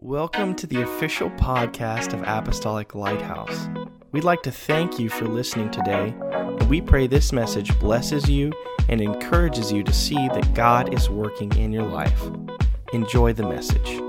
Welcome 0.00 0.54
to 0.54 0.66
the 0.68 0.82
official 0.82 1.28
podcast 1.30 2.12
of 2.12 2.22
Apostolic 2.22 2.94
Lighthouse. 2.94 3.68
We'd 4.12 4.22
like 4.22 4.42
to 4.42 4.52
thank 4.52 5.00
you 5.00 5.08
for 5.08 5.24
listening 5.26 5.72
today, 5.72 6.14
and 6.20 6.70
we 6.70 6.80
pray 6.80 7.08
this 7.08 7.32
message 7.32 7.76
blesses 7.80 8.30
you 8.30 8.52
and 8.88 9.00
encourages 9.00 9.72
you 9.72 9.82
to 9.82 9.92
see 9.92 10.14
that 10.14 10.54
God 10.54 10.94
is 10.94 11.10
working 11.10 11.52
in 11.56 11.72
your 11.72 11.82
life. 11.82 12.22
Enjoy 12.92 13.32
the 13.32 13.42
message. 13.42 14.00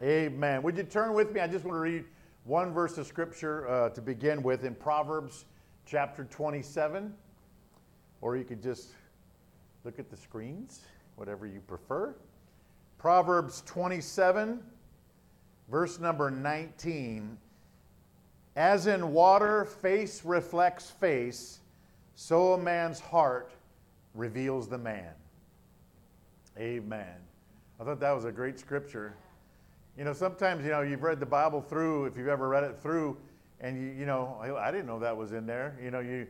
Amen. 0.00 0.62
Would 0.62 0.76
you 0.76 0.84
turn 0.84 1.14
with 1.14 1.32
me? 1.32 1.40
I 1.40 1.48
just 1.48 1.64
want 1.64 1.74
to 1.74 1.80
read 1.80 2.04
one 2.44 2.72
verse 2.72 2.96
of 2.96 3.08
scripture 3.08 3.68
uh, 3.68 3.88
to 3.88 4.00
begin 4.00 4.44
with 4.44 4.64
in 4.64 4.76
Proverbs 4.76 5.46
chapter 5.84 6.22
27, 6.22 7.12
or 8.20 8.36
you 8.36 8.44
could 8.44 8.62
just 8.62 8.90
look 9.82 9.98
at 9.98 10.08
the 10.08 10.16
screens 10.16 10.82
whatever 11.20 11.46
you 11.46 11.60
prefer. 11.60 12.14
Proverbs 12.96 13.62
27, 13.66 14.58
verse 15.70 16.00
number 16.00 16.30
19. 16.30 17.36
As 18.56 18.86
in 18.86 19.12
water, 19.12 19.66
face 19.66 20.24
reflects 20.24 20.90
face, 20.90 21.60
so 22.14 22.54
a 22.54 22.58
man's 22.58 23.00
heart 23.00 23.52
reveals 24.14 24.66
the 24.66 24.78
man. 24.78 25.12
Amen. 26.58 27.16
I 27.78 27.84
thought 27.84 28.00
that 28.00 28.12
was 28.12 28.24
a 28.24 28.32
great 28.32 28.58
scripture. 28.58 29.14
You 29.98 30.04
know, 30.04 30.14
sometimes, 30.14 30.64
you 30.64 30.70
know, 30.70 30.80
you've 30.80 31.02
read 31.02 31.20
the 31.20 31.26
Bible 31.26 31.60
through, 31.60 32.06
if 32.06 32.16
you've 32.16 32.28
ever 32.28 32.48
read 32.48 32.64
it 32.64 32.78
through, 32.82 33.18
and 33.60 33.76
you, 33.76 33.90
you 33.90 34.06
know, 34.06 34.38
I 34.40 34.70
didn't 34.70 34.86
know 34.86 34.98
that 34.98 35.14
was 35.14 35.32
in 35.32 35.44
there. 35.44 35.78
You 35.82 35.90
know, 35.90 36.00
you, 36.00 36.26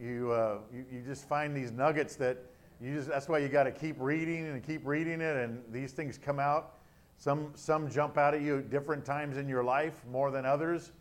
you, 0.00 0.30
uh, 0.32 0.58
you, 0.72 0.86
you 0.90 1.02
just 1.02 1.28
find 1.28 1.54
these 1.54 1.72
nuggets 1.72 2.16
that 2.16 2.38
you 2.80 2.94
just 2.94 3.08
that's 3.08 3.28
why 3.28 3.38
you 3.38 3.48
got 3.48 3.64
to 3.64 3.72
keep 3.72 3.96
reading 3.98 4.46
and 4.46 4.62
keep 4.62 4.86
reading 4.86 5.20
it 5.20 5.36
and 5.36 5.62
these 5.70 5.92
things 5.92 6.16
come 6.16 6.38
out. 6.38 6.76
Some 7.18 7.52
some 7.54 7.90
jump 7.90 8.16
out 8.16 8.34
at 8.34 8.40
you 8.40 8.58
at 8.58 8.70
different 8.70 9.04
times 9.04 9.36
in 9.36 9.48
your 9.48 9.62
life 9.62 10.02
more 10.10 10.30
than 10.30 10.46
others. 10.46 10.92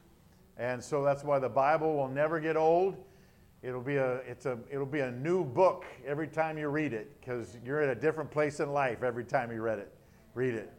And 0.57 0.83
so 0.83 1.03
that's 1.03 1.23
why 1.23 1.39
the 1.39 1.47
bible 1.47 1.95
will 1.95 2.09
never 2.09 2.39
get 2.41 2.57
old. 2.57 2.97
It'll 3.61 3.81
be 3.81 3.95
a 3.95 4.15
it's 4.17 4.45
a 4.45 4.57
it'll 4.69 4.85
be 4.85 4.99
a 4.99 5.11
new 5.11 5.45
book 5.45 5.85
every 6.05 6.27
time 6.27 6.57
you 6.57 6.67
read 6.67 6.91
it 6.91 7.17
because 7.19 7.57
you're 7.63 7.81
at 7.81 7.89
a 7.89 7.99
different 7.99 8.29
place 8.29 8.59
in 8.59 8.73
life 8.73 9.01
every 9.01 9.23
time 9.23 9.51
you 9.51 9.61
read 9.61 9.79
it 9.79 9.93
read 10.33 10.55
it. 10.55 10.73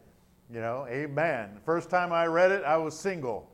You 0.53 0.59
know 0.59 0.85
amen. 0.87 1.59
First 1.65 1.89
time 1.89 2.13
i 2.13 2.27
read 2.27 2.51
it 2.51 2.63
i 2.63 2.77
was 2.77 2.97
single. 2.97 3.49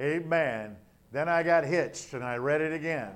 Amen. 0.00 0.76
Then 1.12 1.28
i 1.28 1.42
got 1.42 1.64
hitched 1.64 2.14
and 2.14 2.24
i 2.24 2.36
read 2.36 2.62
it 2.62 2.72
again. 2.72 3.10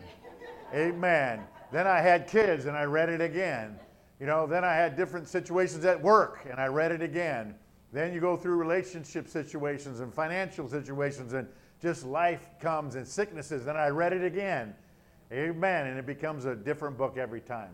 Amen 0.74 1.40
then 1.72 1.86
I 1.86 2.00
had 2.00 2.26
kids 2.26 2.66
and 2.66 2.76
I 2.76 2.84
read 2.84 3.08
it 3.08 3.20
again. 3.20 3.78
You 4.18 4.26
know, 4.26 4.46
then 4.46 4.64
I 4.64 4.74
had 4.74 4.96
different 4.96 5.28
situations 5.28 5.84
at 5.84 6.00
work 6.00 6.46
and 6.50 6.60
I 6.60 6.66
read 6.66 6.92
it 6.92 7.02
again. 7.02 7.54
Then 7.92 8.12
you 8.12 8.20
go 8.20 8.36
through 8.36 8.56
relationship 8.56 9.28
situations 9.28 10.00
and 10.00 10.12
financial 10.12 10.68
situations 10.68 11.32
and 11.32 11.48
just 11.80 12.04
life 12.04 12.46
comes 12.60 12.94
and 12.96 13.06
sicknesses 13.06 13.66
and 13.66 13.78
I 13.78 13.88
read 13.88 14.12
it 14.12 14.24
again. 14.24 14.74
Amen. 15.32 15.86
And 15.86 15.98
it 15.98 16.06
becomes 16.06 16.44
a 16.44 16.54
different 16.54 16.98
book 16.98 17.16
every 17.16 17.40
time. 17.40 17.70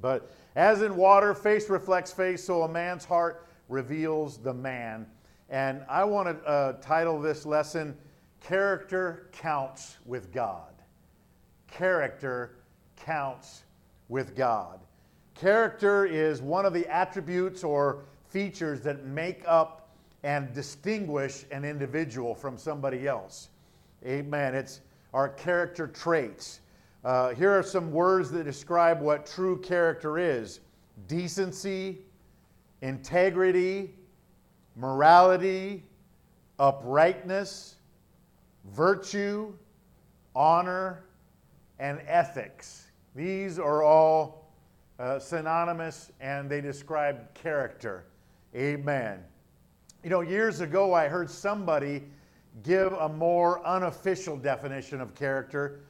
But 0.00 0.30
as 0.54 0.82
in 0.82 0.96
water, 0.96 1.34
face 1.34 1.68
reflects 1.68 2.12
face, 2.12 2.44
so 2.44 2.62
a 2.62 2.68
man's 2.68 3.04
heart 3.04 3.46
reveals 3.68 4.38
the 4.38 4.54
man. 4.54 5.06
And 5.50 5.82
I 5.88 6.04
want 6.04 6.28
to 6.28 6.48
uh, 6.48 6.72
title 6.74 7.20
this 7.20 7.46
lesson, 7.46 7.96
Character 8.40 9.28
Counts 9.32 9.96
with 10.04 10.32
God. 10.32 10.72
Character 11.66 12.58
counts 13.04 13.62
with 14.08 14.36
God. 14.36 14.80
Character 15.34 16.04
is 16.04 16.42
one 16.42 16.66
of 16.66 16.72
the 16.72 16.86
attributes 16.86 17.62
or 17.62 18.04
features 18.28 18.80
that 18.82 19.04
make 19.04 19.42
up 19.46 19.88
and 20.22 20.52
distinguish 20.52 21.44
an 21.50 21.64
individual 21.64 22.34
from 22.34 22.58
somebody 22.58 23.06
else. 23.06 23.50
Amen. 24.04 24.54
It's 24.54 24.80
our 25.14 25.28
character 25.28 25.86
traits. 25.86 26.60
Uh, 27.04 27.30
here 27.34 27.56
are 27.56 27.62
some 27.62 27.92
words 27.92 28.30
that 28.32 28.44
describe 28.44 29.00
what 29.00 29.26
true 29.26 29.60
character 29.60 30.18
is 30.18 30.60
decency, 31.06 31.98
integrity, 32.82 33.94
morality, 34.74 35.84
uprightness, 36.58 37.76
virtue, 38.72 39.52
honor, 40.34 41.04
and 41.78 42.00
ethics. 42.06 42.87
These 43.18 43.58
are 43.58 43.82
all 43.82 44.48
uh, 45.00 45.18
synonymous 45.18 46.12
and 46.20 46.48
they 46.48 46.60
describe 46.60 47.34
character. 47.34 48.04
Amen. 48.54 49.24
You 50.04 50.10
know, 50.10 50.20
years 50.20 50.60
ago 50.60 50.94
I 50.94 51.08
heard 51.08 51.28
somebody 51.28 52.04
give 52.62 52.92
a 52.92 53.08
more 53.08 53.66
unofficial 53.66 54.36
definition 54.36 55.00
of 55.00 55.16
character 55.16 55.80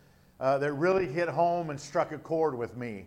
uh, 0.40 0.56
that 0.56 0.72
really 0.72 1.04
hit 1.04 1.28
home 1.28 1.68
and 1.68 1.78
struck 1.78 2.12
a 2.12 2.18
chord 2.18 2.56
with 2.56 2.78
me. 2.78 3.06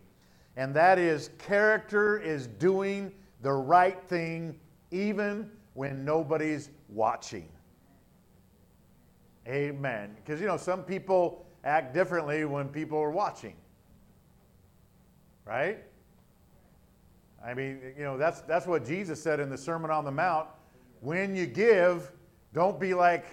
And 0.56 0.72
that 0.76 1.00
is 1.00 1.32
character 1.40 2.20
is 2.20 2.46
doing 2.46 3.12
the 3.42 3.54
right 3.54 4.00
thing 4.08 4.60
even 4.92 5.50
when 5.74 6.06
nobody's 6.06 6.70
watching. 6.90 7.50
Amen. 9.48 10.16
Because, 10.16 10.40
you 10.40 10.46
know, 10.46 10.58
some 10.58 10.84
people 10.84 11.44
act 11.64 11.92
differently 11.92 12.46
when 12.46 12.68
people 12.68 13.00
are 13.00 13.10
watching 13.10 13.56
right? 15.52 15.80
I 17.46 17.54
mean, 17.54 17.82
you 17.98 18.06
know, 18.06 18.18
that's, 18.18 18.40
that's 18.42 18.66
what 18.66 18.86
Jesus 18.86 19.22
said 19.22 19.42
in 19.42 19.50
the 19.50 19.58
Sermon 19.58 19.92
on 19.92 20.06
the 20.06 20.12
Mount. 20.12 20.48
When 21.02 21.36
you 21.36 21.46
give, 21.46 22.10
don't 22.54 22.80
be 22.80 22.94
like 22.94 23.26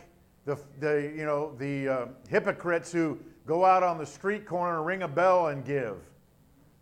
the, 0.44 0.58
the, 0.80 1.12
you 1.16 1.24
know, 1.24 1.54
the 1.58 1.88
uh, 1.88 2.06
hypocrites 2.28 2.90
who 2.90 3.20
go 3.46 3.64
out 3.64 3.84
on 3.84 3.98
the 3.98 4.06
street 4.06 4.46
corner 4.46 4.78
and 4.78 4.86
ring 4.86 5.02
a 5.02 5.08
bell 5.08 5.48
and 5.48 5.64
give. 5.64 5.98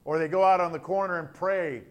Or 0.07 0.19
they 0.19 0.29
go 0.29 0.43
out 0.43 0.61
on 0.61 0.73
the 0.73 0.79
corner 0.79 1.19
and 1.19 1.31
pray, 1.35 1.83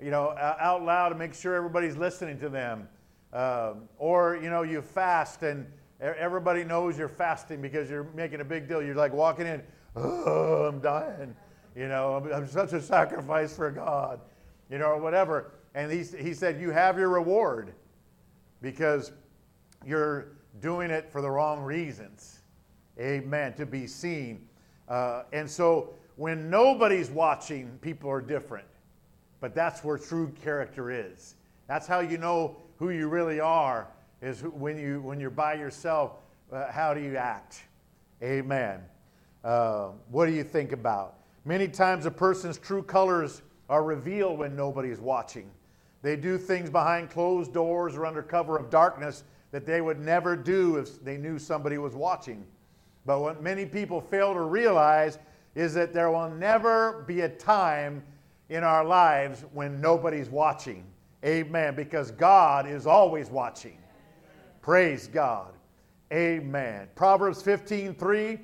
you 0.00 0.12
know, 0.12 0.30
out 0.38 0.84
loud 0.84 1.08
to 1.08 1.16
make 1.16 1.34
sure 1.34 1.56
everybody's 1.56 1.96
listening 1.96 2.38
to 2.38 2.48
them. 2.48 2.86
Uh, 3.32 3.74
or, 3.98 4.38
you 4.40 4.48
know, 4.48 4.62
you 4.62 4.80
fast 4.80 5.42
and 5.42 5.66
everybody 6.00 6.62
knows 6.62 6.96
you're 6.96 7.08
fasting 7.08 7.60
because 7.60 7.90
you're 7.90 8.06
making 8.14 8.40
a 8.40 8.44
big 8.44 8.68
deal. 8.68 8.80
You're 8.80 8.94
like 8.94 9.12
walking 9.12 9.46
in, 9.46 9.60
oh, 9.96 10.66
I'm 10.68 10.78
dying. 10.78 11.34
You 11.76 11.88
know, 11.88 12.16
I'm, 12.16 12.32
I'm 12.32 12.46
such 12.46 12.72
a 12.72 12.80
sacrifice 12.80 13.56
for 13.56 13.70
God, 13.70 14.20
you 14.70 14.78
know, 14.78 14.86
or 14.86 15.00
whatever. 15.00 15.52
And 15.74 15.90
he, 15.90 16.04
he 16.16 16.34
said, 16.34 16.60
You 16.60 16.70
have 16.70 16.98
your 16.98 17.08
reward 17.08 17.72
because 18.60 19.12
you're 19.84 20.28
doing 20.60 20.90
it 20.90 21.10
for 21.10 21.22
the 21.22 21.30
wrong 21.30 21.62
reasons. 21.62 22.40
Amen. 23.00 23.54
To 23.54 23.66
be 23.66 23.86
seen. 23.86 24.46
Uh, 24.88 25.22
and 25.32 25.50
so 25.50 25.94
when 26.16 26.50
nobody's 26.50 27.10
watching, 27.10 27.78
people 27.80 28.10
are 28.10 28.20
different. 28.20 28.66
But 29.40 29.54
that's 29.54 29.82
where 29.82 29.98
true 29.98 30.32
character 30.42 30.90
is. 30.90 31.34
That's 31.68 31.86
how 31.86 32.00
you 32.00 32.18
know 32.18 32.56
who 32.78 32.90
you 32.90 33.08
really 33.08 33.40
are, 33.40 33.88
is 34.20 34.42
when, 34.42 34.78
you, 34.78 35.00
when 35.00 35.18
you're 35.18 35.30
by 35.30 35.54
yourself, 35.54 36.12
uh, 36.52 36.70
how 36.70 36.92
do 36.92 37.00
you 37.00 37.16
act? 37.16 37.62
Amen. 38.22 38.80
Uh, 39.42 39.88
what 40.10 40.26
do 40.26 40.32
you 40.32 40.44
think 40.44 40.72
about? 40.72 41.21
Many 41.44 41.68
times 41.68 42.06
a 42.06 42.10
person's 42.10 42.58
true 42.58 42.82
colors 42.82 43.42
are 43.68 43.82
revealed 43.82 44.38
when 44.38 44.54
nobody's 44.54 45.00
watching. 45.00 45.50
They 46.02 46.16
do 46.16 46.38
things 46.38 46.70
behind 46.70 47.10
closed 47.10 47.52
doors 47.52 47.96
or 47.96 48.06
under 48.06 48.22
cover 48.22 48.56
of 48.56 48.70
darkness 48.70 49.24
that 49.50 49.66
they 49.66 49.80
would 49.80 50.00
never 50.00 50.36
do 50.36 50.76
if 50.76 51.02
they 51.04 51.16
knew 51.16 51.38
somebody 51.38 51.78
was 51.78 51.94
watching. 51.94 52.44
But 53.06 53.20
what 53.20 53.42
many 53.42 53.66
people 53.66 54.00
fail 54.00 54.34
to 54.34 54.42
realize 54.42 55.18
is 55.54 55.74
that 55.74 55.92
there 55.92 56.10
will 56.10 56.30
never 56.30 57.04
be 57.06 57.22
a 57.22 57.28
time 57.28 58.02
in 58.48 58.64
our 58.64 58.84
lives 58.84 59.44
when 59.52 59.80
nobody's 59.80 60.28
watching. 60.28 60.84
Amen. 61.24 61.74
Because 61.74 62.10
God 62.10 62.66
is 62.68 62.86
always 62.86 63.30
watching. 63.30 63.78
Praise 64.60 65.08
God. 65.08 65.52
Amen. 66.12 66.88
Proverbs 66.94 67.42
15 67.42 67.94
3 67.94 68.38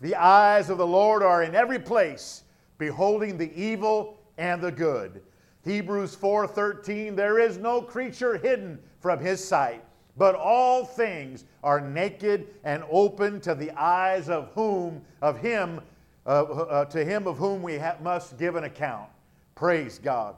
the 0.00 0.14
eyes 0.14 0.70
of 0.70 0.78
the 0.78 0.86
Lord 0.86 1.22
are 1.22 1.42
in 1.42 1.54
every 1.54 1.78
place, 1.78 2.42
beholding 2.78 3.38
the 3.38 3.52
evil 3.54 4.18
and 4.38 4.60
the 4.60 4.72
good. 4.72 5.22
Hebrews 5.64 6.14
4:13 6.14 7.16
There 7.16 7.38
is 7.38 7.58
no 7.58 7.82
creature 7.82 8.36
hidden 8.36 8.78
from 9.00 9.18
his 9.18 9.42
sight, 9.42 9.82
but 10.16 10.34
all 10.34 10.84
things 10.84 11.44
are 11.64 11.80
naked 11.80 12.46
and 12.64 12.84
open 12.90 13.40
to 13.40 13.54
the 13.54 13.70
eyes 13.72 14.28
of 14.28 14.50
whom 14.54 15.02
of 15.22 15.38
him 15.38 15.80
uh, 16.26 16.42
uh, 16.42 16.84
to 16.86 17.04
him 17.04 17.26
of 17.26 17.38
whom 17.38 17.62
we 17.62 17.78
ha- 17.78 17.96
must 18.02 18.36
give 18.36 18.56
an 18.56 18.64
account. 18.64 19.08
Praise 19.54 19.98
God. 19.98 20.36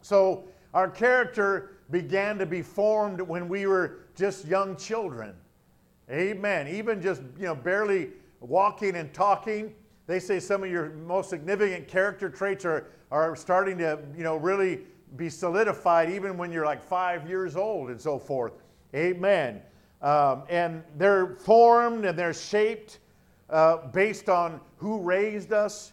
So 0.00 0.44
our 0.72 0.88
character 0.88 1.72
began 1.90 2.38
to 2.38 2.46
be 2.46 2.62
formed 2.62 3.20
when 3.20 3.48
we 3.48 3.66
were 3.66 3.98
just 4.16 4.46
young 4.46 4.76
children. 4.76 5.34
Amen. 6.10 6.68
Even 6.68 7.02
just, 7.02 7.22
you 7.38 7.44
know, 7.44 7.54
barely 7.54 8.10
walking 8.40 8.96
and 8.96 9.12
talking. 9.12 9.74
They 10.06 10.18
say 10.18 10.40
some 10.40 10.64
of 10.64 10.70
your 10.70 10.90
most 10.90 11.30
significant 11.30 11.86
character 11.86 12.28
traits 12.28 12.64
are, 12.64 12.88
are 13.10 13.36
starting 13.36 13.78
to, 13.78 13.98
you 14.16 14.24
know, 14.24 14.36
really 14.36 14.80
be 15.16 15.28
solidified 15.28 16.10
even 16.10 16.36
when 16.36 16.52
you're 16.52 16.64
like 16.64 16.82
five 16.82 17.28
years 17.28 17.56
old 17.56 17.90
and 17.90 18.00
so 18.00 18.18
forth. 18.18 18.52
Amen. 18.94 19.62
Um, 20.02 20.44
and 20.48 20.82
they're 20.96 21.36
formed 21.36 22.04
and 22.04 22.18
they're 22.18 22.34
shaped 22.34 22.98
uh, 23.50 23.88
based 23.88 24.28
on 24.28 24.60
who 24.78 25.00
raised 25.00 25.52
us, 25.52 25.92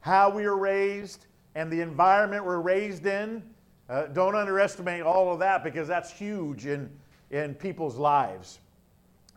how 0.00 0.30
we 0.30 0.44
were 0.44 0.58
raised, 0.58 1.26
and 1.54 1.70
the 1.70 1.80
environment 1.80 2.44
we're 2.44 2.60
raised 2.60 3.06
in. 3.06 3.42
Uh, 3.88 4.06
don't 4.06 4.34
underestimate 4.34 5.02
all 5.02 5.32
of 5.32 5.38
that 5.38 5.62
because 5.62 5.86
that's 5.86 6.10
huge 6.10 6.66
in, 6.66 6.90
in 7.30 7.54
people's 7.54 7.96
lives. 7.96 8.58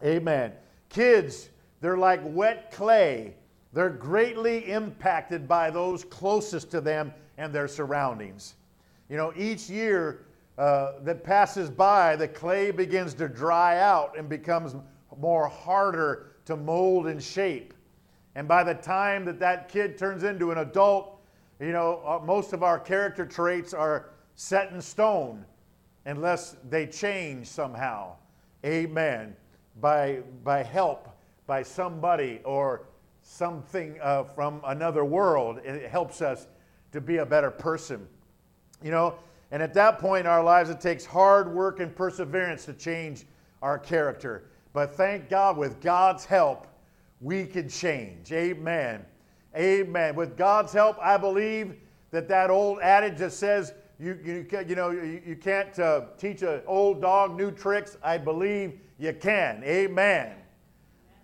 Amen. 0.03 0.53
Kids, 0.89 1.49
they're 1.81 1.97
like 1.97 2.21
wet 2.23 2.71
clay. 2.71 3.35
They're 3.73 3.89
greatly 3.89 4.71
impacted 4.71 5.47
by 5.47 5.69
those 5.69 6.03
closest 6.03 6.71
to 6.71 6.81
them 6.81 7.13
and 7.37 7.53
their 7.53 7.67
surroundings. 7.67 8.55
You 9.09 9.17
know, 9.17 9.33
each 9.35 9.69
year 9.69 10.25
uh, 10.57 10.93
that 11.03 11.23
passes 11.23 11.69
by, 11.69 12.15
the 12.15 12.27
clay 12.27 12.71
begins 12.71 13.13
to 13.15 13.27
dry 13.27 13.79
out 13.79 14.17
and 14.17 14.27
becomes 14.27 14.75
more 15.17 15.47
harder 15.47 16.31
to 16.45 16.55
mold 16.55 17.07
and 17.07 17.21
shape. 17.21 17.73
And 18.35 18.47
by 18.47 18.63
the 18.63 18.73
time 18.73 19.25
that 19.25 19.39
that 19.39 19.69
kid 19.69 19.97
turns 19.97 20.23
into 20.23 20.51
an 20.51 20.59
adult, 20.59 21.19
you 21.59 21.71
know, 21.71 22.01
uh, 22.05 22.23
most 22.23 22.53
of 22.53 22.63
our 22.63 22.79
character 22.79 23.25
traits 23.25 23.73
are 23.73 24.09
set 24.35 24.71
in 24.71 24.81
stone 24.81 25.45
unless 26.05 26.55
they 26.69 26.85
change 26.85 27.47
somehow. 27.47 28.15
Amen. 28.65 29.35
By, 29.79 30.21
by 30.43 30.63
help 30.63 31.09
by 31.47 31.63
somebody 31.63 32.41
or 32.43 32.83
something 33.23 33.97
uh, 34.01 34.23
from 34.23 34.61
another 34.65 35.03
world, 35.03 35.59
it 35.63 35.89
helps 35.89 36.21
us 36.21 36.47
to 36.91 37.01
be 37.01 37.17
a 37.17 37.25
better 37.25 37.51
person. 37.51 38.07
You 38.83 38.91
know, 38.91 39.15
and 39.51 39.63
at 39.63 39.73
that 39.73 39.99
point 39.99 40.21
in 40.21 40.27
our 40.27 40.43
lives, 40.43 40.69
it 40.69 40.79
takes 40.79 41.05
hard 41.05 41.53
work 41.53 41.79
and 41.79 41.95
perseverance 41.95 42.65
to 42.65 42.73
change 42.73 43.25
our 43.61 43.79
character. 43.79 44.49
But 44.73 44.93
thank 44.95 45.29
God, 45.29 45.57
with 45.57 45.81
God's 45.81 46.25
help, 46.25 46.67
we 47.21 47.45
can 47.45 47.67
change. 47.69 48.31
Amen. 48.31 49.03
Amen. 49.55 50.15
With 50.15 50.37
God's 50.37 50.73
help, 50.73 50.97
I 51.01 51.17
believe 51.17 51.75
that 52.11 52.27
that 52.27 52.49
old 52.49 52.79
adage 52.81 53.17
that 53.17 53.31
says, 53.31 53.73
you, 53.99 54.19
you, 54.23 54.45
you 54.67 54.75
know, 54.75 54.91
you, 54.91 55.21
you 55.25 55.35
can't 55.35 55.77
uh, 55.79 56.01
teach 56.19 56.43
an 56.43 56.61
old 56.67 57.01
dog 57.01 57.35
new 57.35 57.51
tricks. 57.51 57.97
I 58.03 58.17
believe 58.19 58.79
you 58.99 59.13
can. 59.13 59.63
Amen. 59.63 60.35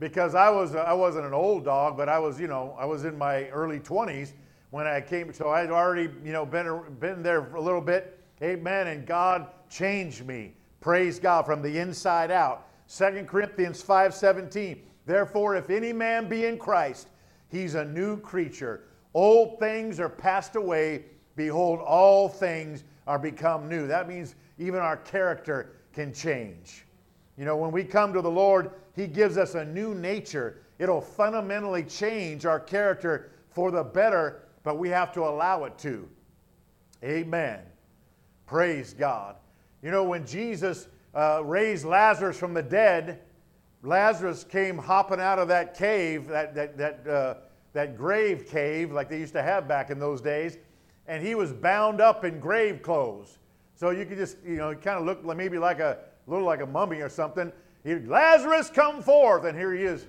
Because 0.03 0.35
I, 0.35 0.49
was, 0.49 0.75
I 0.75 0.91
wasn't 0.91 1.25
an 1.25 1.33
old 1.33 1.63
dog, 1.63 1.95
but 1.95 2.09
I 2.09 2.19
was, 2.19 2.37
you 2.37 2.47
know, 2.47 2.75
I 2.77 2.83
was 2.83 3.05
in 3.05 3.17
my 3.17 3.47
early 3.51 3.79
20s 3.79 4.33
when 4.71 4.85
I 4.85 4.99
came. 4.99 5.31
So 5.31 5.51
I'd 5.51 5.71
already, 5.71 6.09
you 6.25 6.33
know, 6.33 6.45
been, 6.45 6.81
been 6.99 7.23
there 7.23 7.55
a 7.55 7.61
little 7.61 7.79
bit. 7.79 8.19
Amen. 8.41 8.87
And 8.87 9.07
God 9.07 9.47
changed 9.69 10.25
me. 10.25 10.55
Praise 10.81 11.19
God 11.19 11.45
from 11.45 11.61
the 11.61 11.79
inside 11.79 12.31
out. 12.31 12.67
2 12.89 13.23
Corinthians 13.29 13.81
5:17. 13.81 14.79
Therefore, 15.05 15.55
if 15.55 15.69
any 15.69 15.93
man 15.93 16.27
be 16.27 16.47
in 16.47 16.57
Christ, 16.57 17.07
he's 17.47 17.75
a 17.75 17.85
new 17.85 18.19
creature. 18.19 18.81
Old 19.13 19.57
things 19.57 20.01
are 20.01 20.09
passed 20.09 20.57
away. 20.57 21.05
Behold, 21.37 21.79
all 21.79 22.27
things 22.27 22.83
are 23.07 23.17
become 23.17 23.69
new. 23.69 23.87
That 23.87 24.09
means 24.09 24.35
even 24.59 24.81
our 24.81 24.97
character 24.97 25.77
can 25.93 26.13
change. 26.13 26.83
You 27.37 27.45
know, 27.45 27.55
when 27.55 27.71
we 27.71 27.85
come 27.85 28.11
to 28.11 28.21
the 28.21 28.29
Lord, 28.29 28.71
He 28.95 29.07
gives 29.07 29.37
us 29.37 29.55
a 29.55 29.65
new 29.65 29.95
nature. 29.95 30.61
It'll 30.79 31.01
fundamentally 31.01 31.83
change 31.83 32.45
our 32.45 32.59
character 32.59 33.31
for 33.49 33.71
the 33.71 33.83
better 33.83 34.43
but 34.63 34.77
we 34.77 34.89
have 34.89 35.11
to 35.13 35.21
allow 35.21 35.65
it 35.65 35.77
to. 35.79 36.09
Amen. 37.03 37.59
Praise 38.45 38.93
God. 38.93 39.35
You 39.81 39.91
know, 39.91 40.05
when 40.05 40.25
Jesus 40.25 40.87
uh, 41.13 41.43
raised 41.43 41.85
Lazarus 41.85 42.37
from 42.37 42.53
the 42.53 42.63
dead, 42.63 43.19
Lazarus 43.83 44.45
came 44.45 44.77
hopping 44.77 45.19
out 45.19 45.37
of 45.37 45.49
that 45.49 45.77
cave, 45.77 46.27
that, 46.27 46.55
that, 46.55 46.77
that, 46.77 47.07
uh, 47.07 47.35
that 47.73 47.97
grave 47.97 48.47
cave, 48.47 48.91
like 48.91 49.09
they 49.09 49.19
used 49.19 49.33
to 49.33 49.43
have 49.43 49.67
back 49.67 49.89
in 49.89 49.99
those 49.99 50.21
days, 50.21 50.57
and 51.07 51.21
he 51.25 51.35
was 51.35 51.51
bound 51.51 51.99
up 51.99 52.23
in 52.23 52.39
grave 52.39 52.81
clothes. 52.81 53.37
So 53.75 53.89
you 53.89 54.05
could 54.05 54.17
just, 54.17 54.37
you 54.45 54.55
know, 54.55 54.73
kind 54.73 54.97
of 54.97 55.05
looked 55.05 55.25
maybe 55.25 55.57
like 55.57 55.79
a 55.79 55.97
little 56.27 56.45
like 56.45 56.61
a 56.61 56.65
mummy 56.65 57.01
or 57.01 57.09
something. 57.09 57.51
Lazarus, 57.85 58.69
come 58.69 59.01
forth, 59.01 59.45
and 59.45 59.57
here 59.57 59.73
he 59.73 59.83
is, 59.83 60.07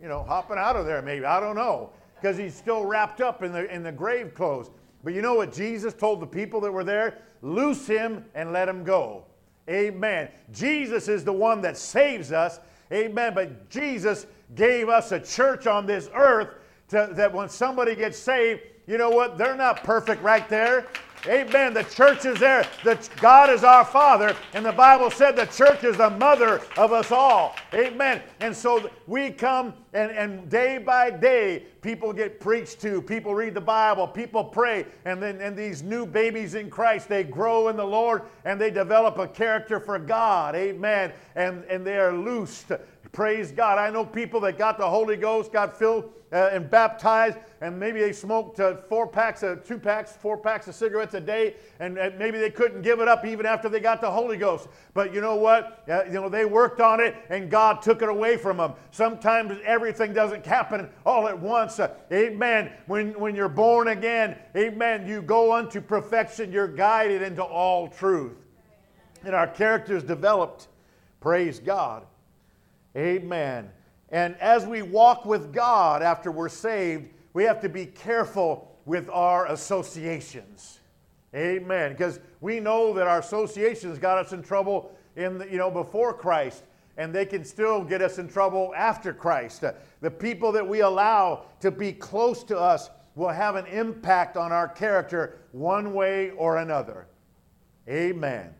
you 0.00 0.08
know, 0.08 0.22
hopping 0.22 0.58
out 0.58 0.76
of 0.76 0.86
there. 0.86 1.02
Maybe 1.02 1.24
I 1.24 1.40
don't 1.40 1.56
know 1.56 1.90
because 2.20 2.36
he's 2.36 2.54
still 2.54 2.84
wrapped 2.84 3.20
up 3.20 3.42
in 3.42 3.52
the, 3.52 3.72
in 3.72 3.82
the 3.82 3.92
grave 3.92 4.34
clothes. 4.34 4.70
But 5.04 5.14
you 5.14 5.22
know 5.22 5.34
what 5.34 5.52
Jesus 5.52 5.94
told 5.94 6.20
the 6.20 6.26
people 6.26 6.60
that 6.62 6.72
were 6.72 6.84
there? 6.84 7.18
Loose 7.42 7.86
him 7.86 8.24
and 8.34 8.52
let 8.52 8.68
him 8.68 8.82
go. 8.82 9.24
Amen. 9.68 10.28
Jesus 10.52 11.08
is 11.08 11.24
the 11.24 11.32
one 11.32 11.60
that 11.60 11.76
saves 11.76 12.32
us. 12.32 12.58
Amen. 12.92 13.34
But 13.34 13.70
Jesus 13.70 14.26
gave 14.54 14.88
us 14.88 15.12
a 15.12 15.20
church 15.20 15.66
on 15.66 15.86
this 15.86 16.08
earth 16.14 16.48
to, 16.88 17.10
that 17.12 17.32
when 17.32 17.48
somebody 17.48 17.94
gets 17.94 18.18
saved, 18.18 18.62
you 18.86 18.98
know 18.98 19.10
what? 19.10 19.36
They're 19.38 19.56
not 19.56 19.84
perfect 19.84 20.22
right 20.22 20.48
there. 20.48 20.86
Amen. 21.26 21.74
The 21.74 21.82
church 21.84 22.24
is 22.24 22.38
there. 22.38 22.66
The, 22.84 22.98
God 23.20 23.50
is 23.50 23.64
our 23.64 23.84
Father, 23.84 24.36
and 24.54 24.64
the 24.64 24.72
Bible 24.72 25.10
said 25.10 25.36
the 25.36 25.46
church 25.46 25.84
is 25.84 25.96
the 25.96 26.10
mother 26.10 26.60
of 26.76 26.92
us 26.92 27.10
all. 27.10 27.56
Amen. 27.74 28.22
And 28.40 28.56
so 28.56 28.90
we 29.06 29.30
come, 29.30 29.74
and, 29.92 30.10
and 30.12 30.48
day 30.48 30.78
by 30.78 31.10
day, 31.10 31.64
people 31.80 32.12
get 32.12 32.40
preached 32.40 32.80
to, 32.80 33.00
people 33.02 33.34
read 33.34 33.54
the 33.54 33.60
Bible, 33.60 34.06
people 34.06 34.44
pray, 34.44 34.86
and 35.04 35.22
then 35.22 35.40
and 35.40 35.56
these 35.56 35.82
new 35.82 36.06
babies 36.06 36.54
in 36.54 36.70
Christ, 36.70 37.08
they 37.08 37.24
grow 37.24 37.68
in 37.68 37.76
the 37.76 37.84
Lord 37.84 38.22
and 38.44 38.60
they 38.60 38.70
develop 38.70 39.18
a 39.18 39.26
character 39.26 39.80
for 39.80 39.98
God. 39.98 40.54
Amen. 40.54 41.12
And, 41.34 41.64
and 41.64 41.86
they 41.86 41.98
are 41.98 42.12
loosed. 42.12 42.72
Praise 43.12 43.52
God. 43.52 43.78
I 43.78 43.90
know 43.90 44.04
people 44.04 44.40
that 44.40 44.58
got 44.58 44.78
the 44.78 44.88
Holy 44.88 45.16
Ghost, 45.16 45.52
got 45.52 45.78
filled 45.78 46.12
uh, 46.32 46.50
and 46.52 46.70
baptized, 46.70 47.38
and 47.60 47.78
maybe 47.80 48.00
they 48.00 48.12
smoked 48.12 48.60
uh, 48.60 48.76
four 48.88 49.06
packs 49.06 49.42
of 49.42 49.66
two 49.66 49.78
packs, 49.78 50.12
four 50.12 50.36
packs 50.36 50.68
of 50.68 50.74
cigarettes 50.74 51.14
a 51.14 51.20
day, 51.20 51.56
and, 51.80 51.96
and, 51.96 52.18
maybe 52.18 52.38
they 52.38 52.50
couldn't 52.50 52.82
give 52.82 53.00
it 53.00 53.08
up 53.08 53.24
even 53.24 53.46
after 53.46 53.68
they 53.68 53.80
got 53.80 54.02
the 54.02 54.10
Holy 54.10 54.36
Ghost. 54.36 54.68
But 54.92 55.14
you 55.14 55.22
know 55.22 55.36
what? 55.36 55.84
Uh, 55.88 56.04
you 56.04 56.12
know 56.12 56.28
they 56.28 56.44
worked 56.44 56.82
on 56.82 57.00
it, 57.00 57.16
and 57.30 57.50
God 57.50 57.80
took 57.80 58.02
it 58.02 58.10
away 58.10 58.36
from 58.36 58.58
them. 58.58 58.74
Sometimes 58.90 59.58
everything 59.64 60.12
doesn't 60.12 60.44
happen 60.44 60.90
all 61.06 61.28
at 61.28 61.38
once. 61.38 61.80
Uh, 61.80 61.94
amen. 62.12 62.72
When 62.86 63.18
when 63.18 63.34
you're 63.34 63.48
born 63.48 63.88
again, 63.88 64.36
Amen. 64.58 65.06
You 65.06 65.22
go 65.22 65.52
unto 65.52 65.80
perfection. 65.80 66.50
You're 66.50 66.66
guided 66.68 67.22
into 67.22 67.42
all 67.42 67.86
truth, 67.86 68.36
and 69.24 69.34
our 69.34 69.46
character 69.46 69.96
is 69.96 70.02
developed. 70.02 70.66
Praise 71.20 71.60
God. 71.60 72.04
Amen. 72.98 73.70
And 74.10 74.36
as 74.40 74.66
we 74.66 74.82
walk 74.82 75.24
with 75.24 75.52
God 75.52 76.02
after 76.02 76.32
we're 76.32 76.48
saved, 76.48 77.10
we 77.32 77.44
have 77.44 77.60
to 77.60 77.68
be 77.68 77.86
careful 77.86 78.76
with 78.86 79.08
our 79.10 79.46
associations. 79.46 80.80
Amen. 81.34 81.92
Because 81.92 82.18
we 82.40 82.58
know 82.58 82.92
that 82.94 83.06
our 83.06 83.20
associations 83.20 83.98
got 83.98 84.18
us 84.18 84.32
in 84.32 84.42
trouble 84.42 84.96
in 85.14 85.38
the, 85.38 85.46
you 85.48 85.58
know 85.58 85.70
before 85.70 86.12
Christ, 86.12 86.64
and 86.96 87.14
they 87.14 87.26
can 87.26 87.44
still 87.44 87.84
get 87.84 88.02
us 88.02 88.18
in 88.18 88.28
trouble 88.28 88.72
after 88.76 89.12
Christ. 89.12 89.62
The 90.00 90.10
people 90.10 90.50
that 90.52 90.66
we 90.66 90.80
allow 90.80 91.44
to 91.60 91.70
be 91.70 91.92
close 91.92 92.42
to 92.44 92.58
us 92.58 92.90
will 93.14 93.28
have 93.28 93.54
an 93.56 93.66
impact 93.66 94.36
on 94.36 94.50
our 94.50 94.68
character 94.68 95.38
one 95.52 95.92
way 95.92 96.30
or 96.30 96.58
another. 96.58 97.06
Amen. 97.88 98.54